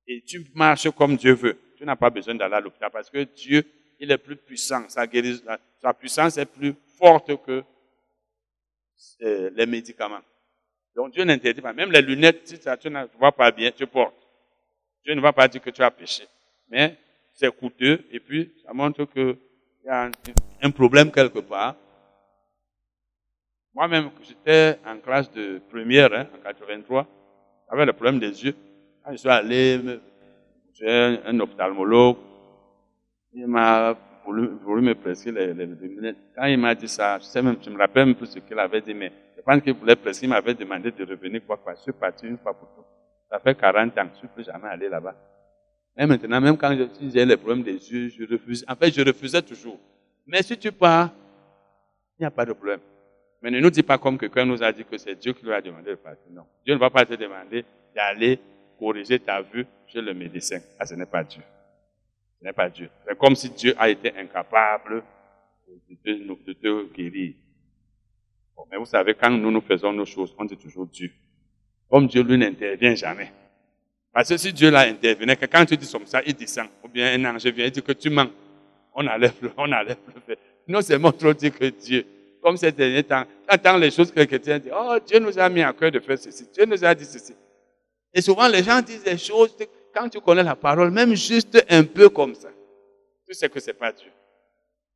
[0.05, 1.58] et tu marches comme Dieu veut.
[1.77, 3.63] Tu n'as pas besoin d'aller à l'hôpital parce que Dieu,
[3.99, 4.89] il est plus puissant.
[4.89, 5.05] Sa,
[5.82, 7.63] sa puissance est plus forte que
[9.21, 10.21] euh, les médicaments.
[10.95, 11.73] Donc Dieu n'interdit pas.
[11.73, 14.27] Même les lunettes, si tu ne vois pas bien, tu portes.
[15.05, 16.23] Dieu ne va pas dire que tu as péché.
[16.69, 16.97] Mais
[17.39, 19.38] c'est coûteux et puis ça montre qu'il
[19.86, 20.10] y a
[20.62, 21.75] un problème quelque part.
[23.73, 27.08] Moi-même, j'étais en classe de première, hein, en 83,
[27.69, 28.56] j'avais le problème des yeux.
[29.04, 29.80] Quand je suis allé,
[30.73, 32.17] j'ai un, ophtalmologue,
[33.32, 36.17] il m'a voulu, me prescrire les, lunettes.
[36.36, 38.60] Quand il m'a dit ça, je, sais même, je me rappelle même plus ce qu'il
[38.60, 41.73] avait dit, mais je pense qu'il voulait prescrire, il m'avait demandé de revenir quoi, quoi.
[41.75, 42.86] Je suis parti une fois pour tout.
[43.30, 45.15] Ça fait 40 ans, je ne suis plus jamais allé là-bas.
[45.97, 48.63] Et maintenant, même quand j'ai les problèmes des yeux, je refuse.
[48.67, 49.80] En fait, je refusais toujours.
[50.25, 51.12] Mais si tu pars,
[52.17, 52.80] il n'y a pas de problème.
[53.41, 55.54] Mais ne nous dis pas comme quelqu'un nous a dit que c'est Dieu qui lui
[55.54, 56.25] a demandé de partir.
[56.32, 56.45] Non.
[56.65, 58.39] Dieu ne va pas te demander d'aller
[58.78, 60.60] corriger ta vue chez le médecin.
[60.78, 61.41] Ah, ce n'est pas Dieu.
[62.39, 62.89] Ce n'est pas Dieu.
[63.08, 65.04] C'est comme si Dieu a été incapable
[65.89, 67.36] de te, guérir.
[68.71, 71.12] mais vous savez, quand nous nous faisons nos choses, on dit toujours Dieu.
[71.89, 73.32] Comme Dieu, lui, n'intervient jamais.
[74.13, 76.67] Parce que si Dieu l'a intervenu, que quand tu dis comme ça, il descend.
[76.84, 78.30] Ou bien un ange vient, il dit que tu mens.
[78.93, 80.39] On enlève le, on enlève le fait.
[80.67, 82.06] Non seulement trop dire que Dieu,
[82.41, 85.62] comme ces derniers temps, quand les choses que chrétiens disent, oh, Dieu nous a mis
[85.62, 87.34] à cœur de faire ceci, Dieu nous a dit ceci.
[88.13, 89.56] Et souvent, les gens disent des choses,
[89.93, 92.50] quand tu connais la parole, même juste un peu comme ça,
[93.28, 94.12] tu sais que ce n'est pas Dieu.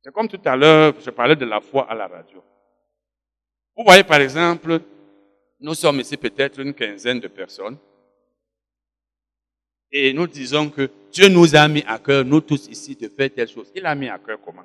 [0.02, 2.42] C'est comme tout à l'heure, je parlais de la foi à la radio.
[3.76, 4.80] Vous voyez, par exemple,
[5.60, 7.78] nous sommes ici peut-être une quinzaine de personnes.
[9.96, 13.30] Et nous disons que Dieu nous a mis à cœur, nous tous ici, de faire
[13.32, 13.70] telle chose.
[13.76, 14.64] Il a mis à cœur comment?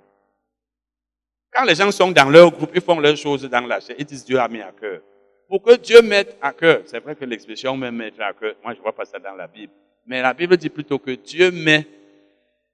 [1.53, 4.05] Quand les gens sont dans leur groupe, ils font leurs choses dans la chair, ils
[4.05, 5.01] disent Dieu a mis à cœur.
[5.47, 8.73] Pour que Dieu mette à cœur, c'est vrai que l'expression même mettre à cœur, moi
[8.73, 9.71] je ne vois pas ça dans la Bible,
[10.07, 11.85] mais la Bible dit plutôt que Dieu met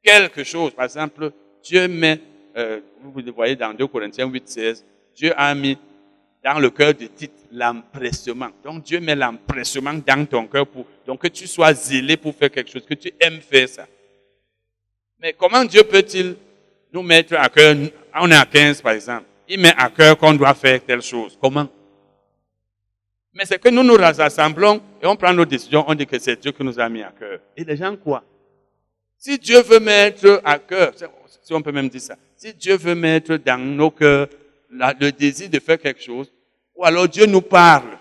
[0.02, 0.74] quelque chose.
[0.74, 2.22] Par exemple, Dieu met,
[2.56, 5.78] euh, vous le voyez dans 2 Corinthiens 8, 16, Dieu a mis
[6.46, 8.50] dans le cœur de Tite l'empressement.
[8.64, 12.52] Donc Dieu met l'empressement dans ton cœur pour donc que tu sois zélé pour faire
[12.52, 13.88] quelque chose, que tu aimes faire ça.
[15.20, 16.36] Mais comment Dieu peut-il
[16.94, 17.76] nous mettre à cœur,
[18.14, 21.36] on est à 15 par exemple, il met à cœur qu'on doit faire telle chose.
[21.42, 21.68] Comment?
[23.34, 26.40] Mais c'est que nous nous rassemblons et on prend nos décisions, on dit que c'est
[26.40, 27.40] Dieu qui nous a mis à cœur.
[27.58, 28.24] Et les gens quoi
[29.18, 30.94] Si Dieu veut mettre à cœur,
[31.42, 34.28] si on peut même dire ça, si Dieu veut mettre dans nos cœurs
[34.70, 36.32] le désir de faire quelque chose,
[36.76, 37.98] ou alors Dieu nous parle.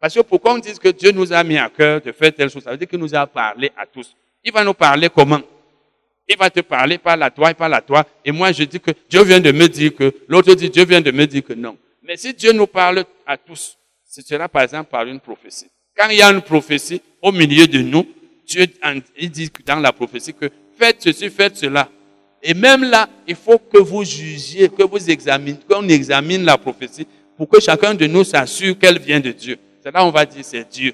[0.00, 2.48] Parce que pourquoi on dit que Dieu nous a mis à cœur de faire telle
[2.50, 4.16] chose, ça veut dire qu'il nous a parlé à tous.
[4.42, 5.40] Il va nous parler comment?
[6.26, 8.06] Il va te parler par à toi et par à toi.
[8.24, 11.00] Et moi, je dis que Dieu vient de me dire que, l'autre dit Dieu vient
[11.00, 11.76] de me dire que non.
[12.02, 13.76] Mais si Dieu nous parle à tous,
[14.08, 15.66] ce sera par exemple par une prophétie.
[15.96, 18.06] Quand il y a une prophétie au milieu de nous,
[18.46, 18.66] Dieu
[19.18, 21.88] il dit dans la prophétie que faites ceci, faites cela.
[22.42, 27.06] Et même là, il faut que vous jugiez, que vous examinez, qu'on examine la prophétie
[27.40, 29.56] pour que chacun de nous s'assure qu'elle vient de Dieu.
[29.82, 30.92] C'est là on va dire c'est Dieu.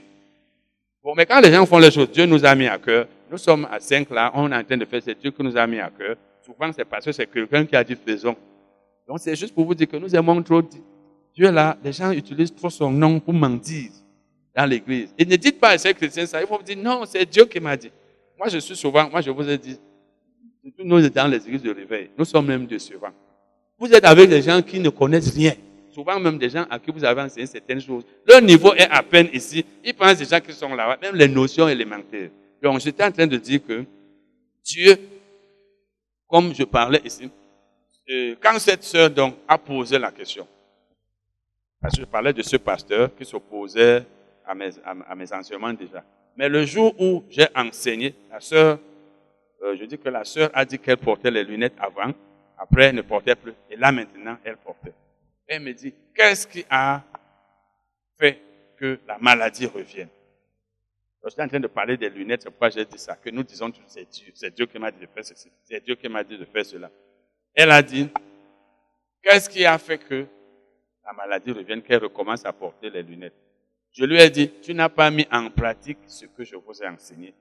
[1.02, 3.09] Bon, mais quand les gens font les choses, Dieu nous a mis à cœur.
[3.28, 5.56] Nous sommes à cinq là, on est en train de faire, c'est Dieu qui nous
[5.56, 6.14] a mis à cœur.
[6.44, 8.37] Souvent, c'est parce que c'est quelqu'un qui a dit faisons.
[9.09, 10.62] Donc, c'est juste pour vous dire que nous aimons trop
[11.35, 13.90] Dieu là, les gens utilisent trop son nom pour mentir
[14.54, 15.12] dans l'église.
[15.18, 16.40] Et ne dites pas à ces chrétiens ça.
[16.40, 17.90] Il faut vous dire, non, c'est Dieu qui m'a dit.
[18.38, 19.80] Moi, je suis souvent, moi, je vous ai dit,
[20.78, 23.12] nous dans les églises de réveil, nous sommes même décevants.
[23.76, 25.52] Vous êtes avec des gens qui ne connaissent rien.
[25.96, 28.04] Souvent même des gens à qui vous avez enseigné certaines choses.
[28.28, 29.64] Leur niveau est à peine ici.
[29.82, 32.28] Ils pensent déjà qu'ils sont là, même les notions élémentaires.
[32.62, 33.82] Donc, j'étais en train de dire que
[34.62, 34.94] Dieu,
[36.28, 37.30] comme je parlais ici,
[38.11, 40.46] euh, quand cette sœur donc a posé la question,
[41.80, 44.04] parce que je parlais de ce pasteur qui s'opposait
[44.46, 46.04] à mes, à, mes enseignements déjà.
[46.37, 48.78] Mais le jour où j'ai enseigné, la sœur,
[49.62, 52.12] euh, je dis que la sœur a dit qu'elle portait les lunettes avant,
[52.59, 54.92] après elle ne portait plus, et là maintenant elle portait.
[55.46, 57.02] Elle me dit, qu'est-ce qui a
[58.18, 58.40] fait
[58.76, 60.09] que la maladie revienne?
[61.24, 63.42] Je suis en train de parler des lunettes, c'est pourquoi j'ai dit ça, que nous
[63.42, 66.22] disons c'est Dieu, c'est Dieu qui m'a dit de faire ceci, c'est Dieu qui m'a
[66.22, 66.88] dit de faire cela.
[67.52, 68.09] Elle a dit,
[69.22, 70.26] qu'est-ce qui a fait que
[71.04, 73.35] la maladie revienne, qu'elle recommence à porter les lunettes?
[73.92, 76.87] Je lui ai dit, tu n'as pas mis en pratique ce que je vous ai
[76.87, 77.35] enseigné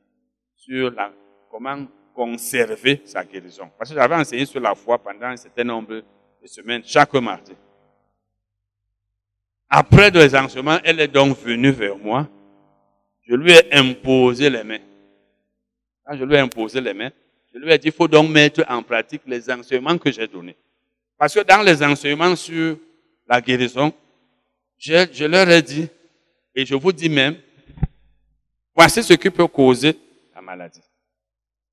[0.55, 1.13] sur la,
[1.51, 3.69] comment conserver sa guérison.
[3.77, 6.01] Parce que j'avais enseigné sur la foi pendant un certain nombre
[6.41, 7.53] de semaines, chaque mardi.
[9.69, 12.27] Après les enseignements, elle est donc venue vers moi.
[13.27, 14.79] Je lui ai imposé les mains.
[16.05, 17.11] Quand je lui ai imposé les mains,
[17.53, 20.55] je lui ai dit, il faut donc mettre en pratique les enseignements que j'ai donnés.
[21.17, 22.77] Parce que dans les enseignements sur
[23.27, 23.91] la guérison,
[24.77, 25.87] je, leur ai dit,
[26.53, 27.37] et je vous dis même,
[28.75, 29.97] voici ce qui peut causer
[30.35, 30.81] la maladie.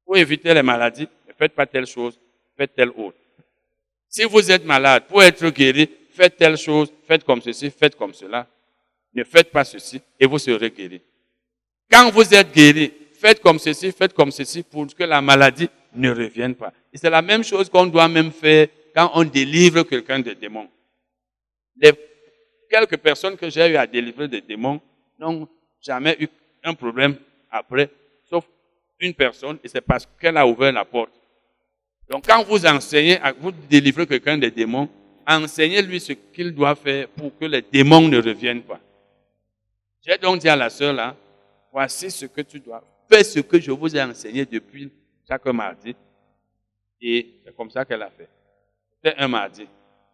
[0.04, 2.18] Pour éviter les maladies, ne faites pas telle chose,
[2.56, 3.18] faites telle autre.
[4.08, 8.14] Si vous êtes malade, pour être guéri, faites telle chose, faites comme ceci, faites comme
[8.14, 8.46] cela.
[9.14, 11.00] Ne faites pas ceci et vous serez guéri.
[11.90, 16.10] Quand vous êtes guéri, faites comme ceci, faites comme ceci pour que la maladie ne
[16.10, 16.72] revienne pas.
[16.92, 20.68] Et c'est la même chose qu'on doit même faire quand on délivre quelqu'un de démons.
[21.76, 21.92] Les
[22.70, 24.80] quelques personnes que j'ai eu à délivrer des démons
[25.18, 25.48] n'ont
[25.80, 26.28] jamais eu
[26.64, 27.16] un problème
[27.50, 27.90] après,
[28.28, 28.44] sauf
[29.00, 31.12] une personne, et c'est parce qu'elle a ouvert la porte.
[32.08, 34.88] Donc quand vous enseignez, vous délivrez quelqu'un des démons,
[35.26, 38.80] enseignez-lui ce qu'il doit faire pour que les démons ne reviennent pas.
[40.04, 41.16] J'ai donc dit à la sœur là,
[41.72, 42.82] voici ce que tu dois.
[43.08, 44.90] Fais ce que je vous ai enseigné depuis
[45.28, 45.94] chaque mardi.
[47.00, 48.28] Et c'est comme ça qu'elle a fait.
[48.96, 49.66] C'était un mardi.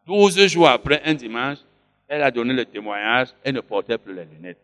[0.06, 1.58] Douze jours après, un dimanche,
[2.06, 4.58] elle a donné le témoignage, elle ne portait plus les lunettes.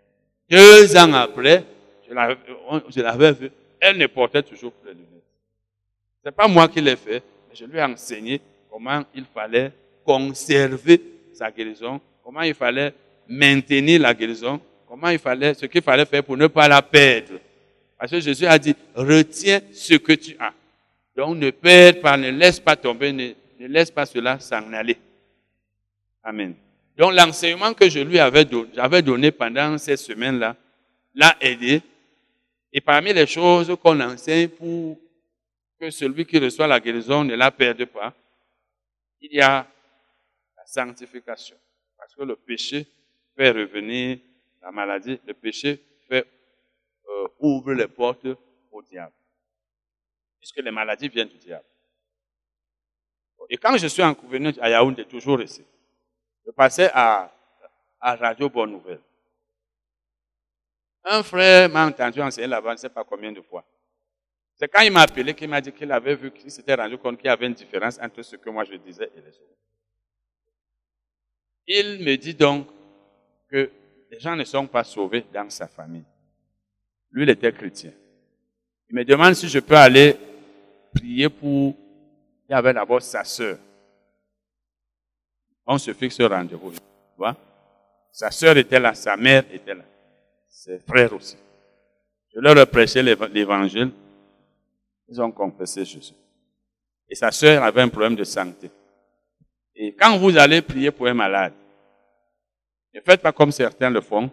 [0.48, 1.64] Deux ans après,
[2.09, 5.11] je l'avais vu, elle ne portait toujours plus les lunettes.
[6.22, 9.72] Ce n'est pas moi qui l'ai fait, je lui ai enseigné comment il fallait
[10.04, 11.00] conserver
[11.32, 12.94] sa guérison, comment il fallait
[13.28, 17.40] maintenir la guérison, comment il fallait, ce qu'il fallait faire pour ne pas la perdre.
[17.98, 20.52] Parce que Jésus a dit, retiens ce que tu as.
[21.16, 24.96] Donc ne perds pas, ne laisse pas tomber, ne, ne laisse pas cela s'en aller.
[26.22, 26.54] Amen.
[26.96, 30.56] Donc l'enseignement que je lui avais donné, donné pendant ces semaines-là
[31.14, 31.82] l'a aidé.
[32.72, 34.98] Et parmi les choses qu'on enseigne pour
[35.78, 38.12] que celui qui reçoit la guérison ne la perde pas,
[39.20, 39.66] il y a
[40.66, 41.57] sanctification.
[41.96, 42.87] Parce que le péché
[43.37, 44.18] fait revenir
[44.62, 46.27] la maladie, le péché fait
[47.09, 48.27] euh, ouvre les portes
[48.70, 49.12] au diable.
[50.38, 51.64] Puisque les maladies viennent du diable.
[53.50, 55.64] Et quand je suis en venu à Yaoundé, toujours ici,
[56.46, 57.31] je passais à,
[58.00, 59.00] à Radio Bonne Nouvelle.
[61.05, 63.64] Un frère m'a entendu enseigner là-bas, je ne sais pas combien de fois.
[64.57, 67.16] C'est quand il m'a appelé qu'il m'a dit qu'il avait vu qu'il s'était rendu compte
[67.18, 69.59] qu'il y avait une différence entre ce que moi je disais et les autres.
[71.66, 72.66] Il me dit donc
[73.50, 73.70] que
[74.11, 76.05] les gens ne sont pas sauvés dans sa famille.
[77.11, 77.92] Lui, il était chrétien.
[78.90, 80.16] Il me demande si je peux aller
[80.94, 81.74] prier pour...
[82.48, 83.59] Il y avait d'abord sa sœur.
[85.66, 86.72] On se fixe au rendez-vous.
[88.12, 89.83] Sa sœur était là, sa mère était là,
[90.48, 91.37] ses frères aussi.
[92.33, 93.90] Je leur ai prêché l'évangile.
[95.09, 96.14] Ils ont confessé Jésus.
[97.09, 98.70] Et sa sœur avait un problème de santé.
[99.76, 101.52] Et quand vous allez prier pour un malade,
[102.94, 104.30] ne faites pas comme certains le font.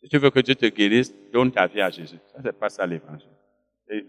[0.00, 2.18] Si tu veux que Dieu te guérisse, donne ta vie à Jésus.
[2.32, 3.28] Ça, c'est pas ça l'évangile.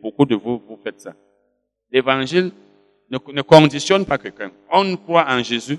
[0.02, 1.14] Beaucoup de vous, vous faites ça.
[1.92, 2.52] L'évangile
[3.10, 4.52] ne, ne conditionne pas quelqu'un.
[4.72, 5.78] On croit en Jésus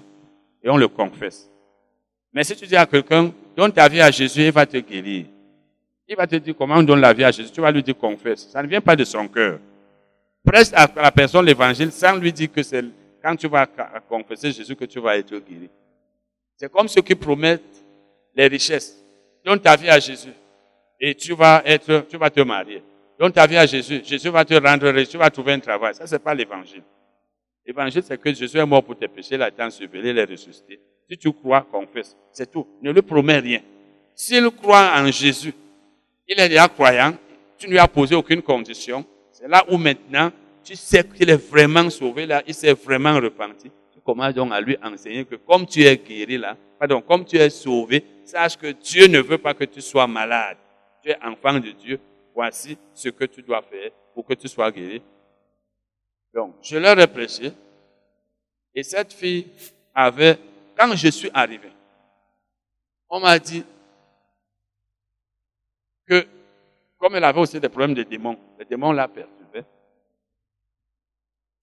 [0.62, 1.50] et on le confesse.
[2.32, 5.26] Mais si tu dis à quelqu'un, donne ta vie à Jésus, il va te guérir.
[6.08, 7.50] Il va te dire comment on donne la vie à Jésus.
[7.50, 8.48] Tu vas lui dire confesse.
[8.48, 9.58] Ça ne vient pas de son cœur.
[10.44, 12.84] Preste à la personne l'évangile sans lui dire que c'est
[13.26, 13.66] quand tu vas
[14.08, 15.68] confesser Jésus que tu vas être guéri.
[16.56, 17.84] C'est comme ceux qui promettent
[18.36, 19.04] les richesses.
[19.44, 20.32] Donne ta vie à Jésus
[21.00, 22.84] et tu vas être, tu vas te marier.
[23.18, 24.00] Donne ta vie à Jésus.
[24.04, 25.08] Jésus va te rendre riche.
[25.08, 25.94] Tu vas trouver un travail.
[25.96, 26.84] Ça, c'est pas l'évangile.
[27.66, 30.24] L'évangile, c'est que Jésus est mort pour tes péchés, il a été enseveli, il est
[30.24, 30.78] ressuscité.
[31.10, 32.16] Si tu crois, confesse.
[32.30, 32.64] C'est tout.
[32.80, 33.60] Ne lui promets rien.
[34.14, 35.52] S'il croit en Jésus,
[36.28, 37.14] il est déjà croyant,
[37.58, 39.04] tu ne lui as posé aucune condition.
[39.32, 40.30] C'est là où maintenant,
[40.66, 43.70] tu sais qu'il est vraiment sauvé, là, il s'est vraiment repenti.
[43.92, 47.36] Tu commences donc à lui enseigner que comme tu es guéri là, pardon, comme tu
[47.36, 50.56] es sauvé, sache que Dieu ne veut pas que tu sois malade.
[51.02, 52.00] Tu es enfant de Dieu.
[52.34, 55.00] Voici ce que tu dois faire pour que tu sois guéri.
[56.34, 57.52] Donc, je leur ai prêché.
[58.74, 59.46] Et cette fille
[59.94, 60.36] avait,
[60.76, 61.70] quand je suis arrivé,
[63.08, 63.64] on m'a dit,
[66.08, 66.26] que,
[66.98, 69.08] comme elle avait aussi des problèmes de démons, les démons la.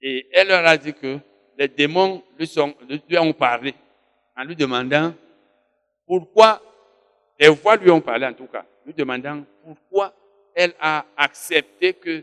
[0.05, 1.17] Et elle leur a dit que
[1.57, 3.73] les démons lui, ont parlé
[4.35, 5.13] en lui demandant
[6.05, 6.61] pourquoi,
[7.39, 10.13] les voix lui ont parlé en tout cas, lui demandant pourquoi
[10.53, 12.21] elle a accepté que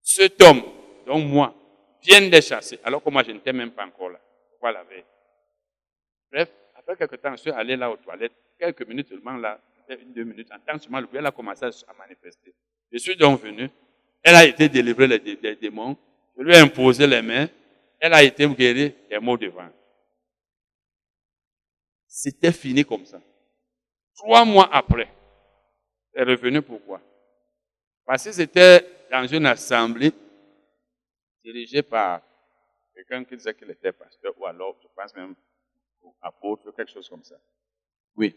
[0.00, 0.62] cet homme,
[1.06, 1.52] donc moi,
[2.00, 4.20] vienne les chasser, alors que moi je n'étais même pas encore là.
[4.88, 5.04] Veille
[6.32, 9.58] Bref, après quelques temps, je suis allé là aux toilettes, quelques minutes seulement là,
[9.88, 12.54] une, deux minutes, en tant que elle a commencé à manifester.
[12.90, 13.68] Je suis donc venu.
[14.22, 15.96] Elle a été délivrée des, démons.
[16.36, 17.48] Je lui ai imposé les mains.
[17.98, 19.68] Elle a été guérie des mots devant.
[22.06, 23.20] C'était fini comme ça.
[24.14, 25.08] Trois mois après,
[26.12, 27.00] elle est revenue pourquoi
[28.04, 30.12] Parce que c'était dans une assemblée
[31.42, 32.22] dirigée par
[32.94, 35.34] quelqu'un qui disait qu'il était pasteur, ou alors, je pense même,
[36.22, 37.36] apôtre, quelque chose comme ça.
[38.16, 38.36] Oui.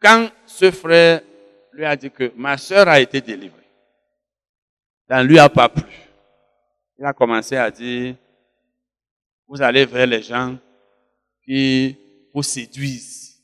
[0.00, 1.22] Quand ce frère
[1.72, 3.58] lui a dit que ma soeur a été délivrée,
[5.08, 5.84] ça ne lui a pas plu.
[6.98, 8.14] Il a commencé à dire,
[9.48, 10.56] vous allez vers les gens
[11.44, 11.96] qui
[12.32, 13.42] vous séduisent.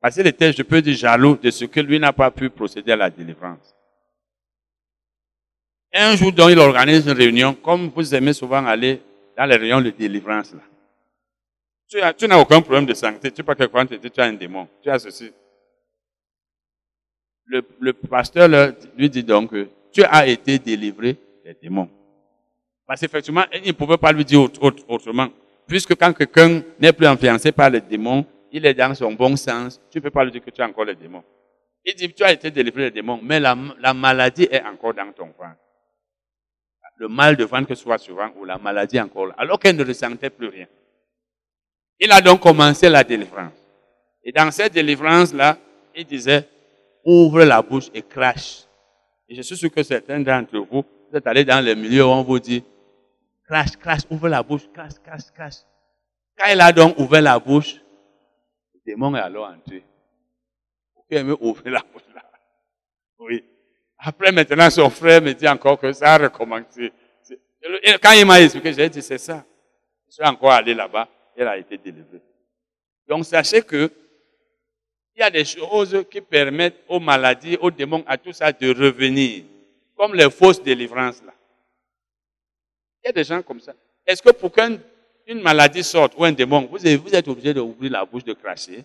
[0.00, 2.92] Parce qu'il était, je peux dire, jaloux de ce que lui n'a pas pu procéder
[2.92, 3.74] à la délivrance.
[5.92, 9.00] Un jour, donc, il organise une réunion, comme vous aimez souvent aller
[9.36, 10.52] dans les réunions de délivrance.
[10.52, 12.12] Là.
[12.16, 13.30] Tu, n'as aucun problème de santé.
[13.30, 14.68] Tu pas quelqu'un te dit tu as un démon.
[14.82, 15.30] Tu as ceci.
[17.46, 18.48] Le, le pasteur
[18.96, 21.88] lui dit donc que tu as été délivré des démons.
[22.86, 24.40] Parce qu'effectivement, il ne pouvait pas lui dire
[24.88, 25.28] autrement.
[25.66, 29.80] Puisque quand quelqu'un n'est plus influencé par les démons, il est dans son bon sens,
[29.90, 31.24] tu ne peux pas lui dire que tu as encore les démons.
[31.84, 35.10] Il dit, tu as été délivré des démons, mais la, la maladie est encore dans
[35.12, 35.56] ton ventre
[36.96, 39.84] le mal de ventre que ce soit souvent ou la maladie encore alors qu'elle ne
[39.84, 40.66] ressentait plus rien.
[42.00, 43.52] Il a donc commencé la délivrance.
[44.22, 45.58] Et dans cette délivrance-là,
[45.94, 46.48] il disait,
[47.04, 48.64] ouvre la bouche et crache.
[49.28, 52.08] Et je suis sûr que certains d'entre vous, vous êtes allés dans les milieux où
[52.08, 52.64] on vous dit,
[53.46, 55.62] crache, crache, ouvre la bouche, crache, crache, crache.
[56.36, 57.76] Quand il a donc ouvert la bouche,
[58.74, 59.84] le démon est alors entré.
[60.94, 62.22] Vous pouvez ouvrir la bouche là.
[63.18, 63.44] Oui.
[63.98, 66.92] Après, maintenant, son frère me dit encore que ça a recommencé.
[68.02, 69.44] Quand il m'a expliqué, j'ai dit, c'est ça.
[70.08, 72.20] Je suis encore allé là-bas, elle a été délivrée.
[73.08, 73.90] Donc, sachez que
[75.16, 78.68] il y a des choses qui permettent aux maladies, aux démons, à tout ça de
[78.68, 79.44] revenir.
[79.96, 81.32] Comme les fausses délivrances, là.
[83.04, 83.74] Il y a des gens comme ça.
[84.06, 88.24] Est-ce que pour qu'une maladie sorte ou un démon, vous êtes, obligé d'ouvrir la bouche,
[88.24, 88.82] de cracher?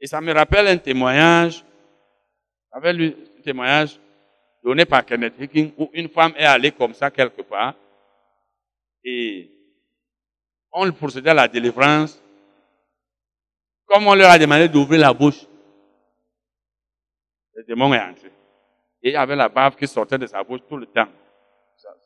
[0.00, 1.62] Et ça me rappelle un témoignage
[2.94, 3.98] lu un témoignage
[4.62, 7.74] donné par Kenneth Hicking où une femme est allée comme ça quelque part
[9.02, 9.50] et
[10.72, 12.22] on procédait à la délivrance.
[13.86, 15.44] Comme on leur a demandé d'ouvrir la bouche,
[17.54, 18.30] le démon est entré.
[19.02, 21.08] Et il y avait la bave qui sortait de sa bouche tout le temps.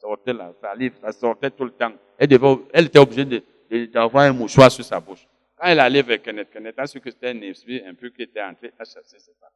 [0.05, 1.93] Sortait la salive, ça sortait tout le temps.
[2.19, 3.43] Elle, devait, elle était obligée
[3.87, 5.27] d'avoir un mouchoir sur sa bouche.
[5.57, 8.21] Quand elle allait vers Kenneth, Kenneth a su que c'était un esprit un peu qui
[8.21, 9.49] était entré à chasser ses femmes.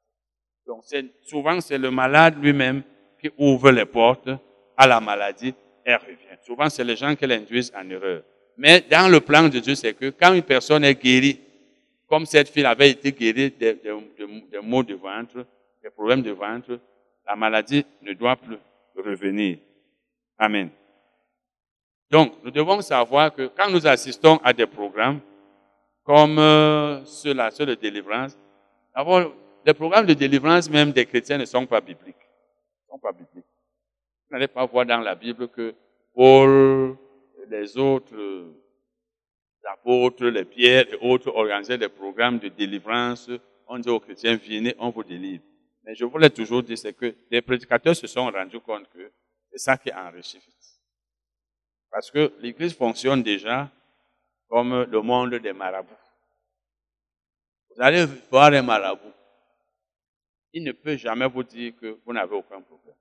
[0.67, 0.85] Donc
[1.25, 2.83] souvent c'est le malade lui-même
[3.21, 4.31] qui ouvre les portes
[4.75, 5.53] à la maladie
[5.85, 6.39] et revient.
[6.47, 8.23] Souvent c'est les gens qui l'induisent en erreur.
[8.57, 11.39] Mais dans le plan de Dieu, c'est que quand une personne est guérie,
[12.09, 13.77] comme cette fille avait été guérie des,
[14.63, 15.45] maux de ventre,
[15.83, 16.81] des problèmes de ventre,
[17.27, 18.57] la maladie ne doit plus
[18.97, 19.59] revenir.
[20.39, 20.71] Amen.
[22.11, 25.21] Donc, nous devons savoir que quand nous assistons à des programmes
[26.05, 28.39] comme euh, ceux-là, ceux de délivrance,
[28.95, 29.33] d'abord,
[29.67, 32.17] les programmes de délivrance même des chrétiens ne sont pas bibliques.
[32.17, 33.45] Ils sont pas bibliques.
[33.45, 35.75] Vous n'allez pas voir dans la Bible que
[36.15, 36.97] Paul,
[37.51, 38.47] les autres
[39.71, 43.31] apôtres, les pierres et autres organisaient des programmes de délivrance.
[43.67, 45.43] On dit aux chrétiens, venez, on vous délivre.
[45.85, 49.11] Mais je voulais toujours dire, c'est que les prédicateurs se sont rendus compte que
[49.59, 50.41] c'est ça qui enrichit.
[51.91, 53.71] Parce que l'Église fonctionne déjà
[54.49, 55.93] comme le monde des marabouts.
[57.71, 59.13] Vous allez voir un marabout
[60.53, 62.95] il ne peut jamais vous dire que vous n'avez aucun problème.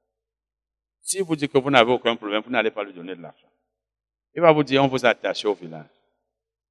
[1.02, 3.48] Si vous dites que vous n'avez aucun problème, vous n'allez pas lui donner de l'argent.
[4.34, 5.88] Il va vous dire, on vous a attaché au village.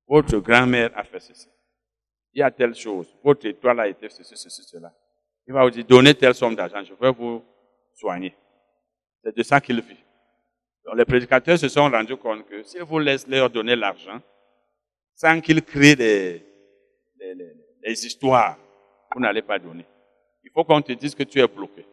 [0.06, 1.48] Votre grand-mère a fait ceci.
[2.34, 3.08] Il y a telle chose.
[3.24, 4.92] Votre étoile a été ceci, ceci, cela.
[5.46, 7.42] Il va vous dire, donnez telle somme d'argent, je vais vous
[7.94, 8.34] soigner.
[9.26, 9.96] C'est de ça qu'il vit.
[10.84, 14.20] Donc, les prédicateurs se sont rendus compte que si vous laissez leur donner l'argent,
[15.16, 16.42] sans qu'ils créent des,
[18.06, 18.56] histoires,
[19.12, 19.84] vous n'allez pas donner
[20.44, 21.84] il faut qu'on te dise que tu es bloqué.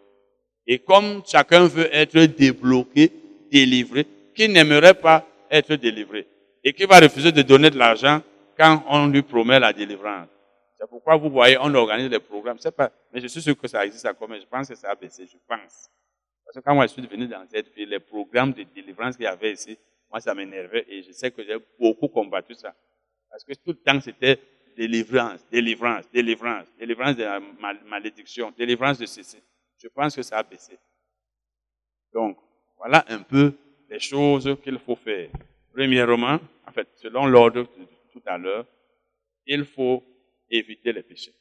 [0.68, 3.12] Et comme chacun veut être débloqué,
[3.52, 4.06] délivré,
[4.36, 6.28] qui n'aimerait pas être délivré
[6.64, 8.22] et qui va refuser de donner de l'argent
[8.56, 10.28] quand on lui promet la délivrance.
[10.80, 12.58] C'est pourquoi vous voyez, on organise des programmes.
[12.60, 14.92] C'est pas, mais je suis sûr que ça existe encore, mais je pense que ça
[14.92, 15.90] a baissé, je pense.
[16.54, 19.26] Parce que quand moi je suis venu dans cette ville, les programmes de délivrance qu'il
[19.26, 19.76] y avait ici,
[20.08, 22.76] moi ça m'énervait et je sais que j'ai beaucoup combattu ça.
[23.28, 24.40] Parce que tout le temps c'était
[24.78, 27.40] délivrance, délivrance, délivrance, délivrance de la
[27.88, 29.38] malédiction, délivrance de ceci.
[29.80, 30.78] Je pense que ça a baissé.
[32.14, 32.38] Donc,
[32.78, 33.54] voilà un peu
[33.90, 35.30] les choses qu'il faut faire.
[35.74, 38.68] Premièrement, en fait, selon l'ordre de tout à l'heure,
[39.48, 40.04] il faut
[40.52, 41.34] éviter les péchés.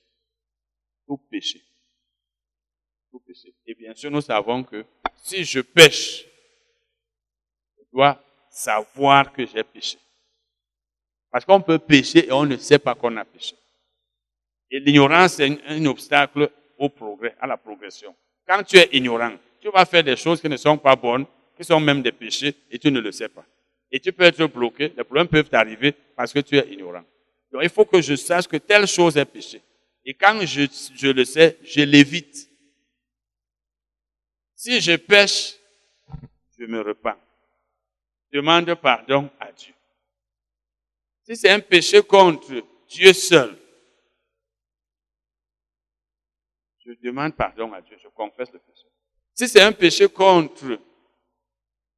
[1.06, 1.60] Tout péché.
[3.66, 4.84] Et bien sûr, nous savons que
[5.22, 6.24] si je pêche,
[7.78, 9.98] je dois savoir que j'ai péché.
[11.30, 13.54] Parce qu'on peut pécher et on ne sait pas qu'on a péché.
[14.70, 18.14] Et l'ignorance est un, obstacle au progrès, à la progression.
[18.46, 21.64] Quand tu es ignorant, tu vas faire des choses qui ne sont pas bonnes, qui
[21.64, 23.44] sont même des péchés, et tu ne le sais pas.
[23.90, 27.04] Et tu peux être bloqué, les problèmes peuvent t'arriver parce que tu es ignorant.
[27.52, 29.60] Donc il faut que je sache que telle chose est péché.
[30.04, 32.48] Et quand je le sais, je l'évite.
[34.62, 35.56] Si je pêche,
[36.56, 37.16] je me repens.
[38.32, 39.74] Demande pardon à Dieu.
[41.24, 43.58] Si c'est un péché contre Dieu seul,
[46.86, 48.86] je demande pardon à Dieu, je confesse le péché.
[49.34, 50.78] Si c'est un péché contre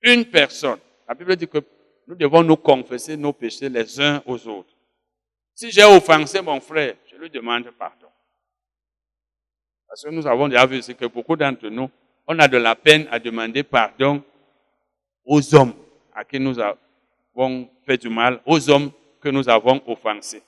[0.00, 1.58] une personne, la Bible dit que
[2.06, 4.74] nous devons nous confesser nos péchés les uns aux autres.
[5.54, 8.08] Si j'ai offensé mon frère, je lui demande pardon.
[9.86, 11.90] Parce que nous avons déjà vu que beaucoup d'entre nous,
[12.26, 14.22] on a de la peine à demander pardon
[15.24, 15.74] aux hommes
[16.14, 20.42] à qui nous avons fait du mal, aux hommes que nous avons offensés.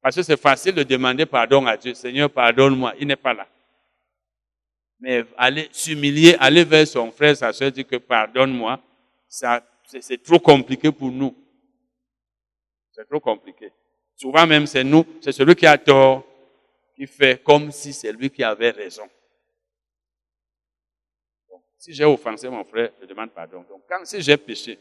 [0.00, 1.92] Parce que c'est facile de demander pardon à Dieu.
[1.94, 2.94] Seigneur, pardonne-moi.
[2.98, 3.46] Il n'est pas là.
[4.98, 8.80] Mais aller s'humilier, aller vers son frère, sa soeur, dire que pardonne-moi,
[9.28, 11.34] c'est trop compliqué pour nous.
[12.92, 13.72] C'est trop compliqué.
[14.16, 16.24] Souvent même, c'est nous, c'est celui qui a tort
[16.94, 19.08] qui fait comme si c'est lui qui avait raison.
[21.80, 23.64] Si j'ai offensé mon frère, je demande pardon.
[23.66, 24.78] Donc, quand si j'ai péché,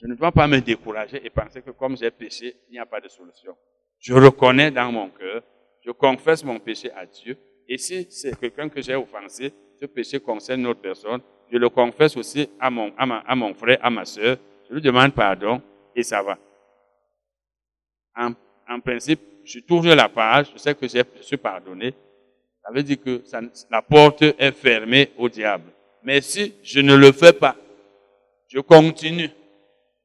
[0.00, 2.86] je ne dois pas me décourager et penser que comme j'ai péché, il n'y a
[2.86, 3.56] pas de solution.
[4.00, 5.42] Je reconnais dans mon cœur,
[5.80, 7.38] je confesse mon péché à Dieu.
[7.68, 11.20] Et si c'est quelqu'un que j'ai offensé, ce péché concerne une autre personne,
[11.52, 15.14] je le confesse aussi à mon, à, mon frère, à ma soeur, je lui demande
[15.14, 15.62] pardon
[15.94, 16.36] et ça va.
[18.16, 18.32] En,
[18.68, 21.94] en principe, je tourne la page, je sais que je suis pardonné.
[22.62, 23.22] Ça veut dire que
[23.70, 25.70] la porte est fermée au diable.
[26.02, 27.56] Mais si je ne le fais pas,
[28.48, 29.30] je continue.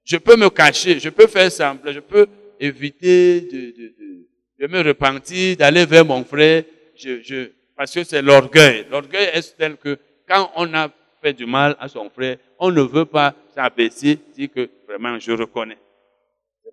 [0.03, 2.28] Je peux me cacher, je peux faire simple, je peux
[2.60, 4.28] éviter de, de, de,
[4.60, 6.64] de me repentir, d'aller vers mon frère,
[6.95, 8.86] je, je, parce que c'est l'orgueil.
[8.89, 9.97] L'orgueil est tel que
[10.28, 10.89] quand on a
[11.22, 15.32] fait du mal à son frère, on ne veut pas s'abaisser, dire que vraiment je
[15.32, 15.78] reconnais.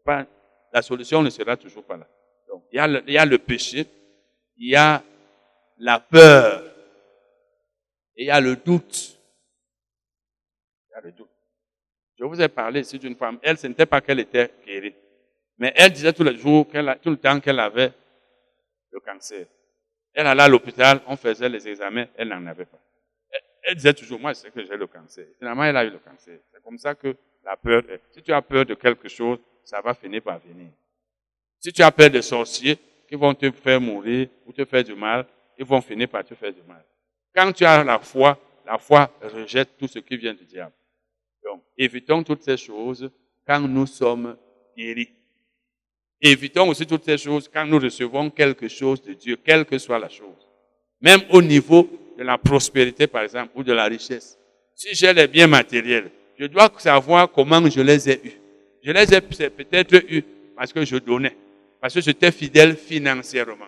[0.05, 0.27] Pas,
[0.73, 2.09] la solution ne sera toujours pas là.
[2.49, 3.87] Donc, il y, a le, il y a le péché,
[4.57, 5.03] il y a
[5.79, 6.63] la peur,
[8.17, 9.19] et il y a le doute.
[10.89, 11.29] Il y a le doute.
[12.19, 14.95] Je vous ai parlé ici d'une femme, elle, ce n'était pas qu'elle était guérie.
[15.59, 17.93] Mais elle disait tous les jours, tout le temps qu'elle avait
[18.91, 19.47] le cancer.
[20.15, 22.79] Elle allait à l'hôpital, on faisait les examens, elle n'en avait pas.
[23.63, 25.25] Elle, disait toujours, moi, je sais que j'ai le cancer.
[25.39, 26.39] Finalement, elle a eu le cancer.
[26.53, 28.01] C'est comme ça que la peur est.
[28.11, 30.69] Si tu as peur de quelque chose, ça va finir par venir.
[31.59, 32.77] Si tu as peur des sorciers
[33.09, 35.27] qui vont te faire mourir ou te faire du mal,
[35.59, 36.85] ils vont finir par te faire du mal.
[37.35, 40.73] Quand tu as la foi, la foi rejette tout ce qui vient du diable.
[41.45, 43.11] Donc, évitons toutes ces choses
[43.47, 44.37] quand nous sommes
[44.77, 45.11] guéris.
[46.21, 49.99] Évitons aussi toutes ces choses quand nous recevons quelque chose de Dieu, quelle que soit
[49.99, 50.47] la chose.
[51.01, 54.39] Même au niveau de la prospérité, par exemple, ou de la richesse.
[54.75, 58.39] Si j'ai les biens matériels, je dois savoir comment je les ai eus.
[58.83, 60.25] Je les ai peut-être eus
[60.57, 61.37] parce que je donnais,
[61.81, 63.67] parce que j'étais fidèle financièrement.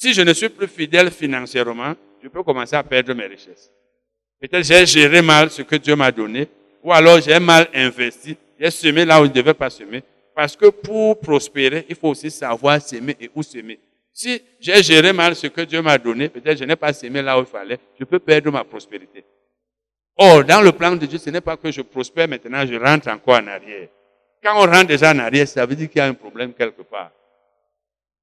[0.00, 1.92] Si je ne suis plus fidèle financièrement,
[2.22, 3.70] je peux commencer à perdre mes richesses.
[4.40, 6.48] Peut-être j'ai géré mal ce que Dieu m'a donné,
[6.82, 10.02] ou alors j'ai mal investi, j'ai semé là où je ne devais pas semer,
[10.34, 13.78] parce que pour prospérer, il faut aussi savoir s'aimer et où s'aimer.
[14.10, 17.38] Si j'ai géré mal ce que Dieu m'a donné, peut-être je n'ai pas s'aimé là
[17.38, 19.22] où il fallait, je peux perdre ma prospérité.
[20.16, 23.08] Or, dans le plan de Dieu, ce n'est pas que je prospère maintenant, je rentre
[23.08, 23.88] encore en arrière.
[24.42, 26.80] Quand on rentre déjà en arrière, ça veut dire qu'il y a un problème quelque
[26.80, 27.10] part.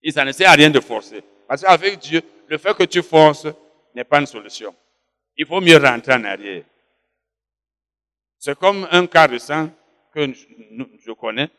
[0.02, 1.22] Et ça ne sert à rien de forcer.
[1.48, 3.48] Parce qu'avec Dieu, le fait que tu forces
[3.96, 4.74] n'est pas une solution.
[5.38, 6.64] Il faut mieux rentrer en arrière.
[8.40, 9.70] C'est comme un cas sang
[10.14, 11.50] que je connais.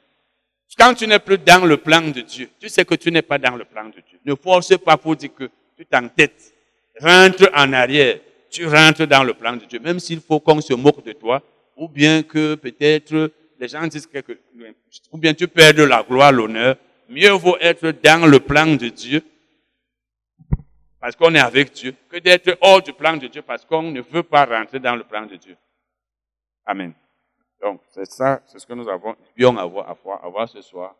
[0.76, 3.38] Quand tu n'es plus dans le plan de Dieu, tu sais que tu n'es pas
[3.38, 4.18] dans le plan de Dieu.
[4.24, 6.54] Ne force pas pour dire que tu t'entêtes.
[7.00, 8.18] Rentre en arrière.
[8.50, 9.78] Tu rentres dans le plan de Dieu.
[9.80, 11.42] Même s'il faut qu'on se moque de toi,
[11.76, 14.38] ou bien que peut-être les gens disent quelque,
[15.10, 16.76] ou bien tu perds de la gloire, l'honneur.
[17.08, 19.22] Mieux vaut être dans le plan de Dieu,
[21.00, 24.00] parce qu'on est avec Dieu, que d'être hors du plan de Dieu, parce qu'on ne
[24.00, 25.56] veut pas rentrer dans le plan de Dieu.
[26.66, 26.92] Amen.
[27.62, 30.94] Donc, c'est ça, c'est ce que nous avons, devions avoir, avoir, avoir ce soir.